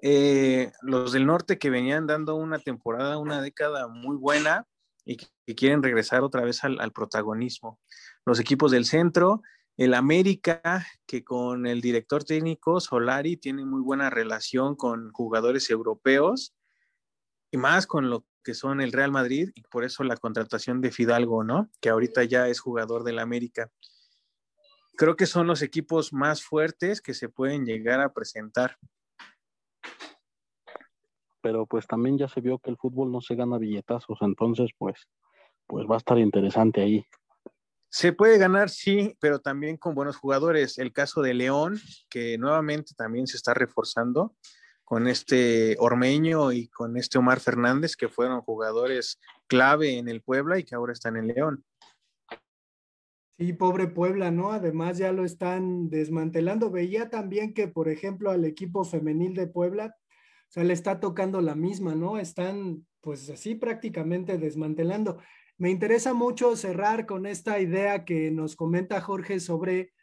Eh, 0.05 0.73
los 0.81 1.13
del 1.13 1.25
norte 1.25 1.57
que 1.57 1.69
venían 1.69 2.07
dando 2.07 2.35
una 2.35 2.59
temporada, 2.59 3.17
una 3.17 3.41
década 3.41 3.87
muy 3.87 4.17
buena 4.17 4.67
y 5.05 5.15
que, 5.15 5.55
quieren 5.55 5.81
regresar 5.81 6.23
otra 6.23 6.41
vez 6.41 6.61
al, 6.65 6.91
protagonismo. 6.91 7.79
Los 8.25 8.37
equipos 8.41 8.71
del 8.71 8.83
centro, 8.83 9.41
el 9.77 9.93
América, 9.93 10.85
que 11.05 11.23
con 11.23 11.65
el 11.67 11.79
director 11.79 12.25
técnico 12.25 12.81
Solari 12.81 13.37
tiene 13.37 13.63
muy 13.63 13.79
buena 13.79 14.09
relación 14.09 14.75
con 14.75 15.09
jugadores 15.13 15.69
europeos 15.69 16.53
y 17.49 17.55
más 17.55 17.87
con 17.87 18.09
lo 18.09 18.25
que 18.43 18.53
son 18.53 18.81
el 18.81 18.91
Real 18.91 19.11
Madrid 19.11 19.51
y 19.55 19.61
por 19.61 19.85
eso 19.85 20.03
la 20.03 20.17
contratación 20.17 20.81
de 20.81 20.91
Fidalgo, 20.91 21.45
¿no? 21.45 21.69
Que 21.79 21.87
ahorita 21.87 22.25
ya 22.25 22.49
es 22.49 22.59
jugador 22.59 23.05
del 23.05 23.19
América. 23.19 23.71
Creo 24.97 25.15
que 25.15 25.27
son 25.27 25.47
los 25.47 25.61
equipos 25.61 26.11
más 26.11 26.43
fuertes 26.43 26.99
que 27.01 27.13
se 27.13 27.29
pueden 27.29 27.65
llegar 27.65 28.01
a 28.01 28.11
presentar. 28.11 28.77
Pero 31.43 31.67
pues 31.67 31.85
también 31.85 32.17
ya 32.17 32.27
se 32.27 32.41
vio 32.41 32.57
que 32.57 32.71
el 32.71 32.77
fútbol 32.77 33.11
no 33.11 33.21
se 33.21 33.35
gana 33.35 33.59
billetazos, 33.59 34.17
entonces 34.21 34.71
pues 34.77 35.07
pues 35.67 35.85
va 35.85 35.95
a 35.95 35.97
estar 35.97 36.17
interesante 36.17 36.81
ahí. 36.81 37.05
Se 37.89 38.11
puede 38.11 38.37
ganar, 38.37 38.69
sí, 38.69 39.15
pero 39.19 39.39
también 39.39 39.77
con 39.77 39.93
buenos 39.93 40.17
jugadores. 40.17 40.79
El 40.79 40.93
caso 40.93 41.21
de 41.21 41.33
León, 41.33 41.79
que 42.09 42.37
nuevamente 42.37 42.93
también 42.95 43.27
se 43.27 43.37
está 43.37 43.53
reforzando 43.53 44.35
con 44.83 45.07
este 45.07 45.75
Ormeño 45.79 46.51
y 46.51 46.69
con 46.69 46.97
este 46.97 47.17
Omar 47.17 47.39
Fernández, 47.39 47.95
que 47.95 48.09
fueron 48.09 48.41
jugadores 48.41 49.19
clave 49.47 49.97
en 49.97 50.07
el 50.07 50.21
Puebla 50.21 50.57
y 50.57 50.63
que 50.63 50.75
ahora 50.75 50.93
están 50.93 51.17
en 51.17 51.27
León. 51.27 51.63
Sí, 53.37 53.53
pobre 53.53 53.87
Puebla, 53.87 54.31
¿no? 54.31 54.51
Además 54.51 54.97
ya 54.97 55.11
lo 55.11 55.25
están 55.25 55.89
desmantelando. 55.89 56.71
Veía 56.71 57.09
también 57.09 57.53
que, 57.53 57.67
por 57.67 57.89
ejemplo, 57.89 58.31
al 58.31 58.45
equipo 58.45 58.85
femenil 58.85 59.33
de 59.35 59.47
Puebla, 59.47 59.95
sea, 60.53 60.63
le 60.63 60.73
está 60.73 60.99
tocando 60.99 61.41
la 61.41 61.55
misma, 61.55 61.95
¿no? 61.95 62.19
Están, 62.19 62.85
pues 63.01 63.27
así 63.31 63.55
prácticamente 63.55 64.37
desmantelando. 64.37 65.17
Me 65.57 65.71
interesa 65.71 66.13
mucho 66.13 66.55
cerrar 66.55 67.07
con 67.07 67.25
esta 67.25 67.59
idea 67.59 68.05
que 68.05 68.29
nos 68.29 68.55
comenta 68.55 69.01
Jorge 69.01 69.39
sobre 69.39 69.93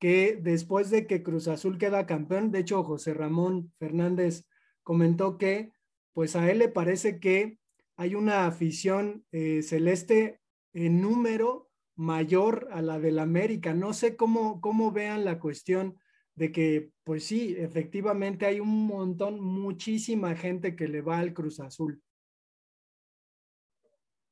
que 0.00 0.36
después 0.42 0.90
de 0.90 1.06
que 1.06 1.22
Cruz 1.22 1.46
Azul 1.46 1.78
queda 1.78 2.06
campeón, 2.06 2.50
de 2.50 2.58
hecho 2.58 2.82
José 2.82 3.14
Ramón 3.14 3.72
Fernández 3.78 4.46
comentó 4.82 5.38
que 5.38 5.70
pues 6.12 6.34
a 6.34 6.50
él 6.50 6.58
le 6.58 6.68
parece 6.68 7.20
que 7.20 7.58
hay 7.96 8.16
una 8.16 8.46
afición 8.46 9.24
eh, 9.30 9.62
celeste 9.62 10.40
en 10.72 11.00
número 11.00 11.70
mayor 11.94 12.68
a 12.72 12.82
la 12.82 12.98
del 12.98 13.20
América. 13.20 13.74
No 13.74 13.92
sé 13.92 14.16
cómo, 14.16 14.60
cómo 14.60 14.90
vean 14.90 15.24
la 15.24 15.38
cuestión 15.38 15.98
de 16.40 16.50
que, 16.50 16.90
pues 17.04 17.24
sí, 17.24 17.54
efectivamente 17.58 18.46
hay 18.46 18.60
un 18.60 18.86
montón, 18.86 19.40
muchísima 19.40 20.34
gente 20.34 20.74
que 20.74 20.88
le 20.88 21.02
va 21.02 21.18
al 21.18 21.34
Cruz 21.34 21.60
Azul 21.60 22.02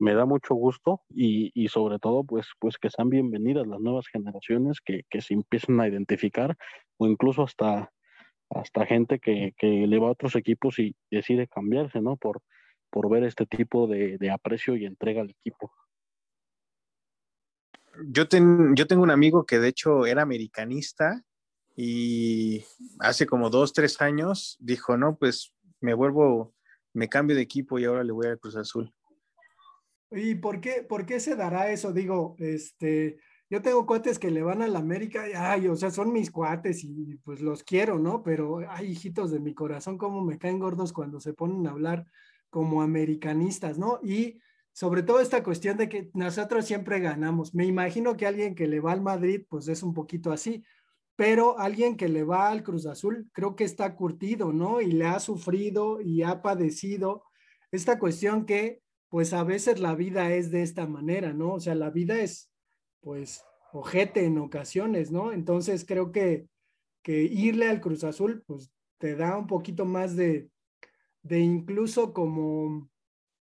me 0.01 0.15
da 0.15 0.25
mucho 0.25 0.55
gusto 0.55 1.03
y, 1.11 1.51
y, 1.55 1.69
sobre 1.69 1.99
todo 1.99 2.25
pues, 2.25 2.47
pues 2.61 2.79
que 2.79 2.89
sean 2.89 3.11
bienvenidas 3.11 3.67
las 3.67 3.81
nuevas 3.81 4.07
generaciones 4.07 4.81
que, 4.81 5.03
que 5.11 5.21
se 5.21 5.35
empiecen 5.35 5.81
a 5.81 5.89
identificar 5.89 6.57
o 6.99 7.09
incluso 7.09 7.43
hasta, 7.43 7.93
hasta 8.49 8.87
gente 8.87 9.19
que, 9.19 9.55
que 9.59 9.67
le 9.67 9.99
va 9.99 10.07
a 10.07 10.13
otros 10.13 10.37
equipos 10.37 10.79
y 10.79 10.95
decide 11.11 11.49
cambiarse, 11.49 12.01
¿no? 12.01 12.17
Por, 12.17 12.43
por 12.91 13.11
ver 13.11 13.25
este 13.25 13.45
tipo 13.45 13.89
de, 13.89 14.19
de 14.19 14.31
aprecio 14.31 14.77
y 14.77 14.87
entrega 14.87 15.23
al 15.23 15.31
equipo. 15.31 15.73
Yo, 18.07 18.29
ten, 18.29 18.77
yo 18.77 18.87
tengo 18.87 19.03
un 19.03 19.11
amigo 19.11 19.45
que 19.45 19.59
de 19.59 19.69
hecho 19.69 20.07
era 20.07 20.23
americanista 20.23 21.25
y 21.81 22.65
hace 22.99 23.25
como 23.25 23.51
dos, 23.51 23.73
tres 23.73 24.01
años 24.01 24.57
dijo, 24.59 24.97
no, 24.97 25.17
pues 25.17 25.55
me 25.81 25.95
vuelvo, 25.95 26.53
me 26.93 27.09
cambio 27.09 27.37
de 27.37 27.43
equipo 27.43 27.79
y 27.79 27.85
ahora 27.85 28.03
le 28.03 28.11
voy 28.11 28.27
al 28.27 28.41
Cruz 28.41 28.57
Azul. 28.57 28.93
¿Y 30.11 30.35
por 30.35 30.61
qué, 30.61 30.83
por 30.83 31.07
qué 31.07 31.21
se 31.21 31.37
dará 31.37 31.71
eso? 31.71 31.93
Digo, 31.93 32.35
este, 32.41 33.21
yo 33.49 33.63
tengo 33.63 33.87
cuates 33.87 34.19
que 34.19 34.33
le 34.33 34.43
van 34.43 34.61
a 34.61 34.67
la 34.67 34.81
América 34.81 35.29
y, 35.29 35.35
ay, 35.35 35.69
o 35.69 35.77
sea, 35.77 35.93
son 35.93 36.13
mis 36.13 36.33
cuates 36.33 36.83
y 36.83 37.15
pues 37.23 37.41
los 37.41 37.63
quiero, 37.63 38.01
¿no? 38.01 38.25
Pero, 38.25 38.59
ay, 38.69 38.89
hijitos 38.91 39.31
de 39.31 39.39
mi 39.39 39.55
corazón, 39.55 39.99
cómo 39.99 40.25
me 40.25 40.37
caen 40.37 40.59
gordos 40.59 40.93
cuando 40.93 41.21
se 41.21 41.33
ponen 41.33 41.65
a 41.69 41.71
hablar 41.71 42.07
como 42.51 42.83
americanistas, 42.83 43.79
¿no? 43.79 44.01
Y 44.03 44.41
sobre 44.73 45.05
todo 45.05 45.21
esta 45.21 45.45
cuestión 45.45 45.77
de 45.77 45.89
que 45.89 46.11
nosotros 46.13 46.65
siempre 46.65 46.99
ganamos. 46.99 47.55
Me 47.55 47.67
imagino 47.67 48.17
que 48.17 48.27
alguien 48.27 48.57
que 48.57 48.67
le 48.67 48.81
va 48.81 48.91
al 48.91 49.01
Madrid, 49.01 49.43
pues 49.49 49.69
es 49.69 49.85
un 49.85 49.95
poquito 49.95 50.33
así, 50.33 50.65
pero 51.19 51.59
alguien 51.59 51.97
que 51.97 52.07
le 52.07 52.23
va 52.23 52.49
al 52.49 52.63
Cruz 52.63 52.87
Azul, 52.87 53.29
creo 53.33 53.57
que 53.57 53.65
está 53.65 53.97
curtido, 53.97 54.53
¿no? 54.53 54.81
Y 54.81 54.93
le 54.93 55.05
ha 55.07 55.19
sufrido 55.19 56.01
y 56.01 56.23
ha 56.23 56.43
padecido 56.43 57.25
esta 57.73 57.99
cuestión 57.99 58.47
que 58.47 58.83
pues 59.09 59.33
a 59.33 59.43
veces 59.43 59.81
la 59.81 59.97
vida 59.97 60.33
es 60.33 60.53
de 60.53 60.63
esta 60.63 60.87
manera, 60.87 61.33
¿no? 61.33 61.55
O 61.55 61.61
sea, 61.61 61.75
la 61.75 61.91
vida 61.91 62.21
es, 62.21 62.53
pues, 63.01 63.45
ojete 63.73 64.27
en 64.27 64.39
ocasiones, 64.39 65.11
¿no? 65.11 65.33
Entonces 65.33 65.85
creo 65.85 66.13
que, 66.13 66.47
que 67.03 67.25
irle 67.25 67.69
al 67.69 67.81
Cruz 67.81 68.05
Azul, 68.05 68.45
pues, 68.47 68.71
te 68.99 69.17
da 69.17 69.37
un 69.37 69.49
poquito 69.49 69.85
más 69.85 70.15
de, 70.15 70.49
de 71.25 71.41
incluso 71.41 72.13
como, 72.13 72.89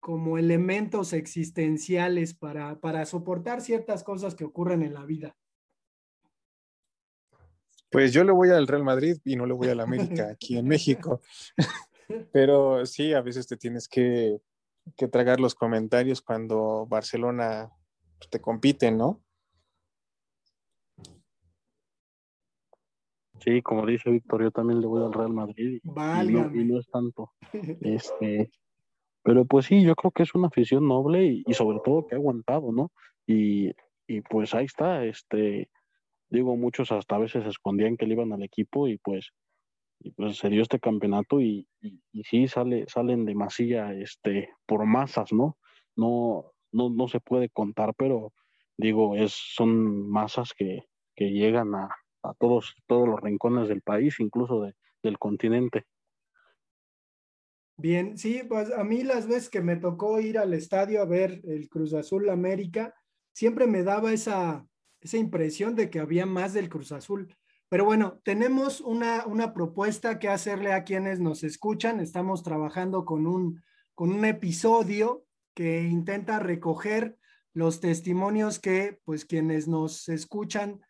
como 0.01 0.39
elementos 0.39 1.13
existenciales 1.13 2.33
para, 2.33 2.81
para 2.81 3.05
soportar 3.05 3.61
ciertas 3.61 4.03
cosas 4.03 4.35
que 4.35 4.45
ocurren 4.47 4.83
en 4.83 4.95
la 4.95 5.05
vida. 5.05 5.37
Pues 7.91 8.13
yo 8.13 8.25
le 8.25 8.33
voy 8.33 8.51
al 8.51 8.67
Real 8.67 8.85
Madrid 8.85 9.19
y 9.25 9.37
no 9.37 9.47
le 9.47 9.55
voy 9.55 9.69
al 9.69 9.81
América 9.81 10.31
aquí 10.33 10.57
en 10.57 10.67
México. 10.67 11.21
Pero 12.33 12.87
sí, 12.87 13.13
a 13.13 13.21
veces 13.21 13.47
te 13.47 13.57
tienes 13.57 13.89
que 13.89 14.41
que 14.97 15.09
tragar 15.09 15.41
los 15.41 15.55
comentarios 15.55 16.21
cuando 16.21 16.87
Barcelona 16.87 17.71
te 18.31 18.41
compite, 18.41 18.91
¿no? 18.91 19.23
Sí, 23.41 23.63
como 23.63 23.87
dice 23.87 24.11
Víctor, 24.11 24.43
yo 24.43 24.51
también 24.51 24.81
le 24.83 24.87
voy 24.87 25.03
al 25.03 25.15
Real 25.15 25.33
Madrid 25.33 25.81
y, 25.83 25.89
no, 25.89 26.79
es 26.79 26.91
tanto. 26.91 27.33
Este, 27.81 28.51
pero 29.23 29.47
pues 29.47 29.67
sí, 29.67 29.83
yo 29.83 29.95
creo 29.95 30.11
que 30.11 30.25
es 30.25 30.35
una 30.35 30.49
afición 30.49 30.87
noble 30.87 31.25
y, 31.25 31.55
sobre 31.55 31.79
todo 31.83 32.07
que 32.07 32.15
ha 32.15 32.19
aguantado, 32.19 32.71
¿no? 32.71 32.93
Y, 33.27 33.73
y, 34.07 34.21
pues 34.21 34.55
ahí 34.55 34.67
está, 34.67 35.05
este, 35.05 35.71
digo, 36.31 36.57
muchos 36.57 36.93
hasta 36.93 37.17
a 37.17 37.21
veces 37.21 37.47
escondían 37.47 37.97
que 37.97 38.07
le 38.07 38.15
iban 38.15 38.33
al 38.33 38.43
equipo 38.43 38.89
y 38.89 38.99
pues 38.99 39.33
y 40.03 40.11
pues 40.13 40.39
se 40.39 40.49
dio 40.49 40.63
este 40.63 40.81
campeonato 40.81 41.41
y, 41.41 41.69
y, 41.83 42.01
sí 42.25 42.49
sale, 42.49 42.87
salen 42.89 43.27
de 43.27 43.35
masilla 43.35 43.93
este, 43.93 44.51
por 44.67 44.87
masas, 44.87 45.33
¿no? 45.33 45.59
No, 45.95 46.53
no, 46.73 46.89
no 46.89 47.07
se 47.07 47.21
puede 47.21 47.51
contar, 47.51 47.95
pero 47.97 48.33
digo, 48.79 49.15
es, 49.15 49.33
son 49.33 50.09
masas 50.09 50.55
que, 50.57 50.85
que 51.15 51.31
llegan 51.31 51.75
a, 51.75 51.95
a, 52.23 52.35
todos, 52.35 52.75
todos 52.87 53.07
los 53.07 53.21
rincones 53.21 53.69
del 53.69 53.83
país, 53.83 54.19
incluso 54.21 54.63
de, 54.63 54.75
del 55.03 55.19
continente. 55.19 55.85
Bien, 57.77 58.17
sí, 58.17 58.43
pues 58.49 58.73
a 58.73 58.85
mí 58.85 59.03
las 59.03 59.27
veces 59.27 59.51
que 59.51 59.61
me 59.63 59.77
tocó 59.77 60.21
ir 60.21 60.39
al 60.39 60.55
estadio 60.55 61.03
a 61.03 61.07
ver 61.07 61.43
el 61.45 61.69
Cruz 61.69 61.93
Azul 61.93 62.29
América, 62.31 62.95
siempre 63.33 63.67
me 63.67 63.83
daba 63.83 64.13
esa, 64.13 64.67
esa 65.01 65.17
impresión 65.17 65.75
de 65.75 65.91
que 65.91 66.01
había 66.01 66.27
más 66.27 66.53
del 66.53 66.69
Cruz 66.69 66.93
Azul. 66.93 67.35
Pero 67.69 67.85
bueno, 67.85 68.21
tenemos 68.25 68.81
una, 68.81 69.27
una 69.27 69.55
propuesta 69.55 70.19
que 70.19 70.29
hacerle 70.29 70.73
a 70.73 70.85
quienes 70.85 71.21
nos 71.21 71.45
escuchan. 71.45 72.01
Estamos 72.01 72.43
trabajando 72.43 73.05
con 73.05 73.27
un, 73.27 73.63
con 73.95 74.13
un 74.13 74.25
episodio 74.25 75.25
que 75.55 75.85
intenta 75.85 76.39
recoger 76.39 77.17
los 77.53 77.81
testimonios 77.81 78.59
que 78.59 79.01
pues 79.05 79.25
quienes 79.25 79.69
nos 79.69 80.09
escuchan 80.09 80.81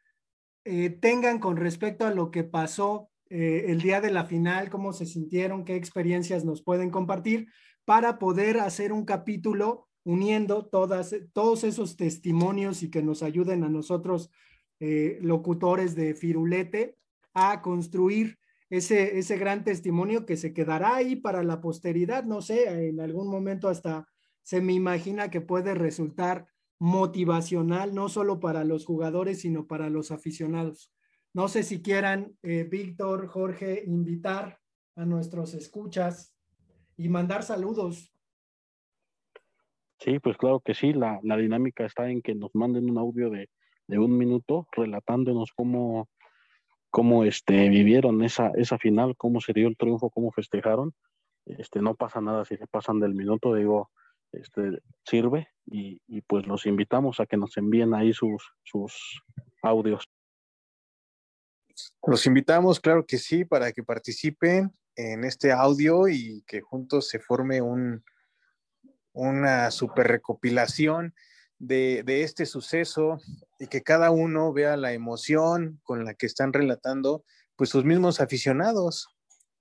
eh, 0.65 0.91
tengan 0.91 1.39
con 1.39 1.57
respecto 1.57 2.07
a 2.07 2.15
lo 2.15 2.31
que 2.31 2.45
pasó 2.45 3.11
eh, 3.31 3.67
el 3.69 3.81
día 3.81 4.01
de 4.01 4.11
la 4.11 4.25
final, 4.25 4.71
cómo 4.71 4.93
se 4.93 5.07
sintieron, 5.07 5.65
qué 5.65 5.77
experiencias 5.77 6.45
nos 6.45 6.63
pueden 6.63 6.91
compartir 6.91 7.49
para 7.85 8.19
poder 8.19 8.61
hacer 8.61 8.93
un 8.93 9.05
capítulo 9.05 9.89
uniendo 10.05 10.67
todas, 10.67 11.15
todos 11.33 11.65
esos 11.65 11.97
testimonios 11.97 12.83
y 12.83 12.91
que 12.91 13.03
nos 13.03 13.23
ayuden 13.23 13.65
a 13.65 13.69
nosotros 13.69 14.31
eh, 14.81 15.19
locutores 15.21 15.95
de 15.95 16.15
Firulete 16.15 16.97
a 17.35 17.63
construir 17.63 18.39
ese, 18.71 19.19
ese 19.19 19.37
gran 19.37 19.65
testimonio 19.65 20.25
que 20.25 20.37
se 20.37 20.53
quedará 20.53 20.97
ahí 20.97 21.17
para 21.17 21.43
la 21.43 21.61
posteridad. 21.61 22.25
No 22.25 22.41
sé, 22.41 22.89
en 22.89 23.01
algún 23.01 23.29
momento 23.29 23.69
hasta 23.69 24.07
se 24.43 24.61
me 24.61 24.73
imagina 24.73 25.31
que 25.31 25.41
puede 25.41 25.75
resultar 25.75 26.47
motivacional, 26.79 27.95
no 27.95 28.09
solo 28.09 28.41
para 28.41 28.65
los 28.65 28.87
jugadores, 28.87 29.43
sino 29.43 29.67
para 29.67 29.91
los 29.91 30.11
aficionados. 30.11 30.93
No 31.33 31.47
sé 31.47 31.63
si 31.63 31.83
quieran, 31.83 32.37
eh, 32.43 32.65
Víctor, 32.65 33.29
Jorge, 33.29 33.85
invitar 33.87 34.59
a 34.97 35.05
nuestros 35.05 35.55
escuchas 35.55 36.35
y 36.97 37.09
mandar 37.09 37.43
saludos. 37.43 38.13
Sí, 40.01 40.19
pues 40.19 40.39
claro 40.39 40.61
que 40.61 40.73
sí, 40.73 40.95
la, 40.95 41.21
la 41.23 41.37
dinámica 41.37 41.85
está 41.85 42.09
en 42.09 42.23
que 42.23 42.35
nos 42.35 42.55
manden 42.55 42.89
un 42.91 42.97
audio 42.97 43.29
de, 43.29 43.51
de 43.87 43.99
un 43.99 44.17
minuto 44.17 44.67
relatándonos 44.73 45.53
cómo, 45.55 46.09
cómo 46.89 47.25
este, 47.25 47.69
vivieron 47.69 48.25
esa, 48.25 48.51
esa 48.57 48.79
final, 48.79 49.15
cómo 49.19 49.43
se 49.43 49.53
dio 49.53 49.69
el 49.69 49.77
triunfo, 49.77 50.09
cómo 50.09 50.33
festejaron. 50.33 50.95
Este, 51.45 51.83
no 51.83 51.95
pasa 51.97 52.23
nada 52.23 52.47
si 52.47 52.57
se 52.57 52.67
pasan 52.67 52.99
del 52.99 53.15
minuto, 53.15 53.55
digo, 53.55 53.91
este, 54.33 54.81
sirve 55.05 55.49
y, 55.67 56.01
y 56.07 56.23
pues 56.23 56.47
los 56.47 56.65
invitamos 56.65 57.21
a 57.21 57.27
que 57.27 57.37
nos 57.37 57.57
envíen 57.59 57.93
ahí 57.93 58.15
sus, 58.15 58.55
sus 58.63 59.23
audios. 59.63 60.09
Los 62.07 62.27
invitamos, 62.27 62.81
claro 62.81 63.05
que 63.05 63.19
sí, 63.19 63.45
para 63.45 63.73
que 63.73 63.83
participen 63.83 64.73
en 64.97 65.25
este 65.25 65.53
audio 65.53 66.09
y 66.09 66.43
que 66.47 66.63
juntos 66.63 67.09
se 67.09 67.19
forme 67.19 67.61
un, 67.61 68.03
una 69.13 69.71
super 69.71 70.07
recopilación 70.09 71.15
de, 71.59 72.03
de, 72.05 72.23
este 72.23 72.47
suceso 72.47 73.19
y 73.59 73.67
que 73.67 73.83
cada 73.83 74.11
uno 74.11 74.53
vea 74.53 74.77
la 74.77 74.93
emoción 74.93 75.81
con 75.83 76.05
la 76.05 76.15
que 76.15 76.27
están 76.27 76.53
relatando 76.53 77.25
pues 77.57 77.71
sus 77.71 77.85
mismos 77.85 78.21
aficionados 78.21 79.09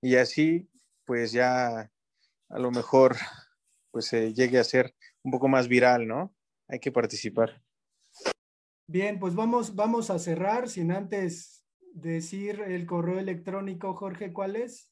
y 0.00 0.16
así 0.16 0.70
pues 1.04 1.32
ya 1.32 1.90
a 2.48 2.58
lo 2.58 2.70
mejor 2.70 3.16
pues 3.90 4.06
se 4.06 4.32
llegue 4.32 4.58
a 4.58 4.64
ser 4.64 4.94
un 5.22 5.32
poco 5.32 5.48
más 5.48 5.68
viral, 5.68 6.06
¿no? 6.06 6.34
Hay 6.68 6.78
que 6.78 6.92
participar. 6.92 7.62
Bien, 8.86 9.18
pues 9.18 9.34
vamos, 9.34 9.74
vamos 9.74 10.10
a 10.10 10.18
cerrar 10.18 10.68
sin 10.68 10.92
antes 10.92 11.64
decir 11.92 12.60
el 12.60 12.86
correo 12.86 13.18
electrónico, 13.18 13.94
Jorge, 13.94 14.32
¿cuál 14.32 14.56
es? 14.56 14.90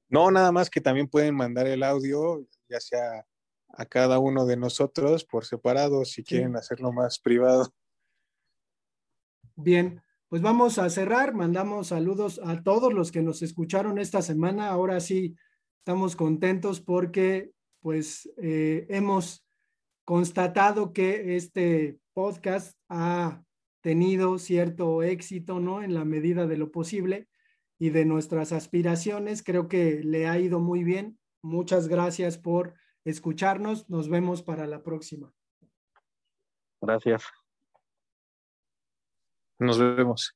No, 0.08 0.30
nada 0.30 0.52
más 0.52 0.70
que 0.70 0.82
también 0.82 1.08
pueden 1.08 1.34
mandar 1.34 1.66
el 1.66 1.82
audio, 1.82 2.46
ya 2.70 2.80
sea 2.80 3.26
a 3.70 3.86
cada 3.88 4.20
uno 4.20 4.46
de 4.46 4.56
nosotros 4.56 5.26
por 5.26 5.46
separado, 5.46 6.06
si 6.06 6.22
sí. 6.22 6.26
quieren 6.26 6.56
hacerlo 6.56 6.91
más 6.91 7.18
privado. 7.18 7.74
Bien, 9.56 10.01
pues 10.30 10.41
vamos 10.41 10.80
a 10.80 10.89
cerrar. 10.89 11.34
Mandamos 11.34 11.88
saludos 11.88 12.39
a 12.43 12.64
todos 12.64 12.93
los 12.93 13.12
que 13.12 13.22
nos 13.22 13.41
escucharon 13.41 13.99
esta 13.99 14.22
semana. 14.22 14.70
Ahora 14.70 14.99
sí, 14.99 15.36
estamos 15.80 16.16
contentos 16.16 16.82
porque 16.82 17.51
pues 17.82 18.32
eh, 18.41 18.88
hemos 18.89 19.45
constatado 20.06 20.93
que 20.93 21.36
este 21.36 21.99
podcast 22.14 22.78
ha 22.89 23.43
tenido 23.82 24.39
cierto 24.39 25.04
éxito, 25.04 25.60
¿no? 25.60 25.84
En 25.84 25.93
la 25.93 26.06
medida 26.06 26.47
de 26.47 26.58
lo 26.58 26.72
posible 26.72 27.28
y 27.78 27.89
de 27.89 28.06
nuestras 28.06 28.54
aspiraciones. 28.54 29.43
Creo 29.43 29.68
que 29.68 30.01
le 30.04 30.28
ha 30.28 30.39
ido 30.39 30.60
muy 30.60 30.84
bien. 30.84 31.20
Muchas 31.41 31.88
gracias 31.89 32.38
por 32.38 32.76
escucharnos. 33.04 33.89
Nos 33.89 34.10
vemos 34.10 34.41
para 34.41 34.66
la 34.68 34.82
próxima. 34.84 35.34
Gracias. 36.82 37.43
Nos 39.60 39.78
vemos. 39.80 40.36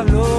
hablo. 0.00 0.29